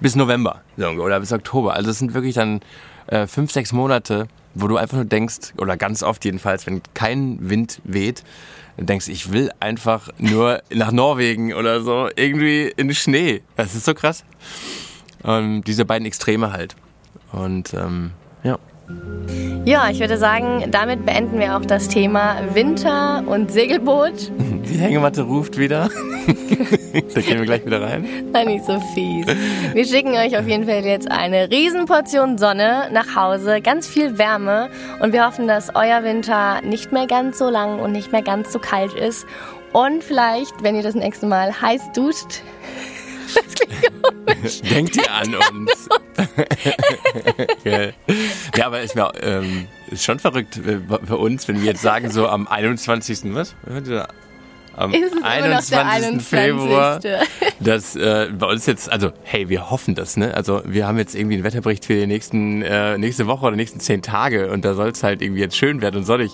bis 0.00 0.16
November 0.16 0.62
oder 0.78 1.20
bis 1.20 1.32
Oktober. 1.32 1.74
Also 1.74 1.90
es 1.90 1.98
sind 1.98 2.14
wirklich 2.14 2.34
dann 2.34 2.60
äh, 3.08 3.26
fünf, 3.26 3.52
sechs 3.52 3.72
Monate, 3.72 4.26
wo 4.54 4.68
du 4.68 4.76
einfach 4.76 4.96
nur 4.96 5.06
denkst, 5.06 5.54
oder 5.56 5.76
ganz 5.76 6.02
oft 6.02 6.24
jedenfalls, 6.24 6.66
wenn 6.66 6.82
kein 6.94 7.38
Wind 7.40 7.80
weht, 7.84 8.22
denkst 8.76 9.08
ich 9.08 9.32
will 9.32 9.50
einfach 9.60 10.10
nur 10.18 10.62
nach 10.72 10.92
Norwegen 10.92 11.52
oder 11.52 11.82
so, 11.82 12.08
irgendwie 12.16 12.72
in 12.76 12.88
den 12.88 12.94
Schnee. 12.94 13.42
Das 13.56 13.74
ist 13.74 13.84
so 13.84 13.94
krass. 13.94 14.24
Ähm, 15.24 15.62
diese 15.64 15.84
beiden 15.84 16.06
Extreme 16.06 16.52
halt. 16.52 16.76
Und 17.32 17.74
ähm, 17.74 18.12
ja. 18.42 18.58
Ja, 19.64 19.88
ich 19.90 20.00
würde 20.00 20.18
sagen, 20.18 20.64
damit 20.70 21.06
beenden 21.06 21.38
wir 21.38 21.56
auch 21.56 21.64
das 21.64 21.88
Thema 21.88 22.36
Winter 22.52 23.22
und 23.26 23.52
Segelboot. 23.52 24.32
Die 24.68 24.78
Hängematte 24.78 25.22
ruft 25.22 25.56
wieder. 25.56 25.88
da 27.14 27.20
gehen 27.20 27.38
wir 27.38 27.44
gleich 27.44 27.64
wieder 27.64 27.80
rein. 27.80 28.04
Sei 28.32 28.44
nicht 28.44 28.64
so 28.64 28.80
fies. 28.94 29.26
Wir 29.72 29.84
schicken 29.84 30.14
euch 30.14 30.36
auf 30.36 30.48
jeden 30.48 30.66
Fall 30.66 30.84
jetzt 30.84 31.10
eine 31.10 31.50
Riesenportion 31.50 32.38
Sonne 32.38 32.88
nach 32.92 33.14
Hause, 33.14 33.60
ganz 33.60 33.86
viel 33.86 34.18
Wärme 34.18 34.68
und 35.00 35.12
wir 35.12 35.26
hoffen, 35.26 35.46
dass 35.46 35.74
euer 35.74 36.02
Winter 36.02 36.60
nicht 36.62 36.90
mehr 36.90 37.06
ganz 37.06 37.38
so 37.38 37.48
lang 37.48 37.78
und 37.78 37.92
nicht 37.92 38.10
mehr 38.10 38.22
ganz 38.22 38.52
so 38.52 38.58
kalt 38.58 38.94
ist 38.94 39.26
und 39.72 40.04
vielleicht, 40.04 40.62
wenn 40.62 40.76
ihr 40.76 40.82
das 40.82 40.94
nächste 40.94 41.26
Mal 41.26 41.60
heiß 41.60 41.92
duscht, 41.94 42.42
das 43.34 43.54
klingt 43.54 44.02
komisch. 44.02 44.21
Denkt 44.70 44.96
ihr 44.96 45.12
an 45.12 45.34
uns? 45.34 45.88
Ja, 48.54 48.66
aber 48.66 48.80
es 48.80 48.94
wär, 48.94 49.12
ähm, 49.22 49.66
ist 49.90 50.04
schon 50.04 50.18
verrückt 50.18 50.58
äh, 50.58 50.78
für 51.04 51.16
uns, 51.16 51.48
wenn 51.48 51.60
wir 51.60 51.64
jetzt 51.64 51.82
sagen, 51.82 52.10
so 52.10 52.28
am 52.28 52.46
21. 52.46 53.34
Was? 53.34 53.54
Am 54.76 54.92
Ist 54.92 55.12
es 55.12 55.18
immer 55.18 55.48
noch 55.48 55.64
der 55.64 55.86
21. 55.86 56.28
Februar. 56.28 57.00
21.. 57.02 57.28
dass 57.60 57.96
äh, 57.96 58.28
bei 58.36 58.46
uns 58.46 58.66
jetzt, 58.66 58.90
also 58.90 59.12
hey, 59.22 59.48
wir 59.48 59.70
hoffen 59.70 59.94
das, 59.94 60.16
ne? 60.16 60.34
Also 60.34 60.62
wir 60.64 60.86
haben 60.86 60.98
jetzt 60.98 61.14
irgendwie 61.14 61.34
einen 61.34 61.44
Wetterbericht 61.44 61.84
für 61.84 61.94
die 61.94 62.06
nächsten 62.06 62.62
äh, 62.62 62.98
nächste 62.98 63.26
Woche 63.26 63.46
oder 63.46 63.56
nächsten 63.56 63.80
zehn 63.80 64.02
Tage 64.02 64.50
und 64.50 64.64
da 64.64 64.74
soll 64.74 64.88
es 64.88 65.02
halt 65.02 65.22
irgendwie 65.22 65.40
jetzt 65.40 65.56
schön 65.56 65.80
werden 65.80 65.96
und 65.96 66.04
sonnig. 66.04 66.32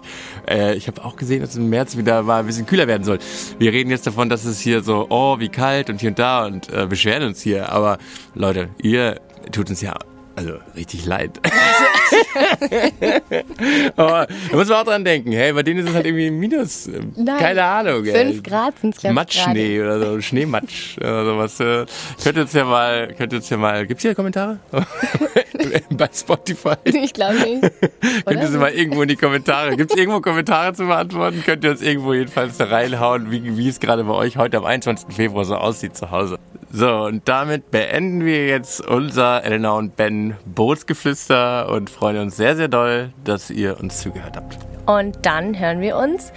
Äh, 0.48 0.74
ich 0.74 0.86
habe 0.86 1.04
auch 1.04 1.16
gesehen, 1.16 1.40
dass 1.40 1.50
es 1.50 1.56
im 1.56 1.68
März 1.68 1.96
wieder 1.96 2.22
mal 2.22 2.40
ein 2.40 2.46
bisschen 2.46 2.66
kühler 2.66 2.86
werden 2.86 3.04
soll. 3.04 3.18
Wir 3.58 3.72
reden 3.72 3.90
jetzt 3.90 4.06
davon, 4.06 4.28
dass 4.28 4.44
es 4.44 4.60
hier 4.60 4.82
so, 4.82 5.06
oh, 5.10 5.38
wie 5.38 5.48
kalt 5.48 5.90
und 5.90 6.00
hier 6.00 6.10
und 6.10 6.18
da 6.18 6.46
und 6.46 6.72
äh, 6.72 6.86
beschweren 6.86 7.24
uns 7.24 7.42
hier. 7.42 7.70
Aber 7.70 7.98
Leute, 8.34 8.68
ihr 8.78 9.20
tut 9.52 9.70
uns 9.70 9.80
ja 9.80 9.94
also 10.38 10.52
richtig 10.76 11.04
leid. 11.04 11.40
Aber 13.96 14.26
da 14.50 14.56
muss 14.56 14.68
man 14.68 14.78
auch 14.78 14.84
dran 14.84 15.04
denken, 15.04 15.32
hey, 15.32 15.52
bei 15.52 15.62
denen 15.62 15.80
ist 15.80 15.88
es 15.90 15.94
halt 15.94 16.06
irgendwie 16.06 16.30
minus, 16.30 16.88
Nein, 17.16 17.38
keine 17.38 17.64
Ahnung. 17.64 18.04
ey. 18.04 18.12
Fünf 18.32 18.42
Grad 18.42 18.78
sind 18.80 18.96
es 18.96 19.02
Matschschnee 19.12 19.80
oder 19.80 19.98
so, 20.00 20.20
Schneematsch 20.20 20.96
oder 20.98 21.24
sowas. 21.24 21.60
Äh, 21.60 21.86
Könnt 22.22 22.36
ihr 22.36 22.42
uns 22.42 22.52
ja 22.52 22.64
mal, 22.64 23.14
könnt 23.16 23.32
ihr 23.32 23.38
uns 23.38 23.48
ja 23.50 23.56
mal, 23.56 23.86
gibt's 23.86 24.02
hier 24.02 24.14
Kommentare? 24.14 24.58
Bei 25.90 26.08
Spotify? 26.12 26.74
Ich 26.84 27.12
glaube 27.12 27.34
nicht. 27.34 27.62
Könnt 28.26 28.40
ihr 28.40 28.48
sie 28.48 28.58
mal 28.58 28.70
irgendwo 28.72 29.02
in 29.02 29.08
die 29.08 29.16
Kommentare, 29.16 29.76
gibt's 29.76 29.94
irgendwo 29.96 30.20
Kommentare 30.20 30.72
zu 30.72 30.86
beantworten? 30.86 31.42
Könnt 31.44 31.64
ihr 31.64 31.70
uns 31.70 31.82
irgendwo 31.82 32.14
jedenfalls 32.14 32.56
da 32.58 32.66
reinhauen, 32.66 33.30
wie, 33.30 33.56
wie 33.56 33.68
es 33.68 33.80
gerade 33.80 34.04
bei 34.04 34.14
euch 34.14 34.36
heute 34.36 34.58
am 34.58 34.64
21. 34.64 35.14
Februar 35.14 35.44
so 35.44 35.56
aussieht 35.56 35.96
zu 35.96 36.10
Hause. 36.10 36.38
So, 36.70 37.04
und 37.04 37.26
damit 37.28 37.70
beenden 37.70 38.24
wir 38.24 38.46
jetzt 38.46 38.86
unser 38.86 39.42
Elena 39.42 39.72
und 39.72 39.96
Ben 39.96 40.36
Bootsgeflüster 40.44 41.70
und 41.70 41.88
freuen 41.88 42.18
uns 42.18 42.36
sehr, 42.36 42.56
sehr 42.56 42.68
doll, 42.68 43.10
dass 43.24 43.50
ihr 43.50 43.80
uns 43.80 44.00
zugehört 44.00 44.36
habt. 44.36 44.58
Und 44.86 45.18
dann 45.22 45.58
hören 45.58 45.80
wir 45.80 45.96
uns 45.96 46.32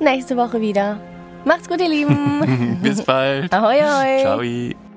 nächste 0.00 0.36
Woche 0.36 0.60
wieder. 0.60 0.98
Macht's 1.44 1.68
gut, 1.68 1.80
ihr 1.80 1.88
Lieben. 1.88 2.78
Bis 2.82 3.02
bald. 3.02 3.52
Ahoi, 3.52 3.80
ahoi. 3.80 4.20
Ciao. 4.20 4.89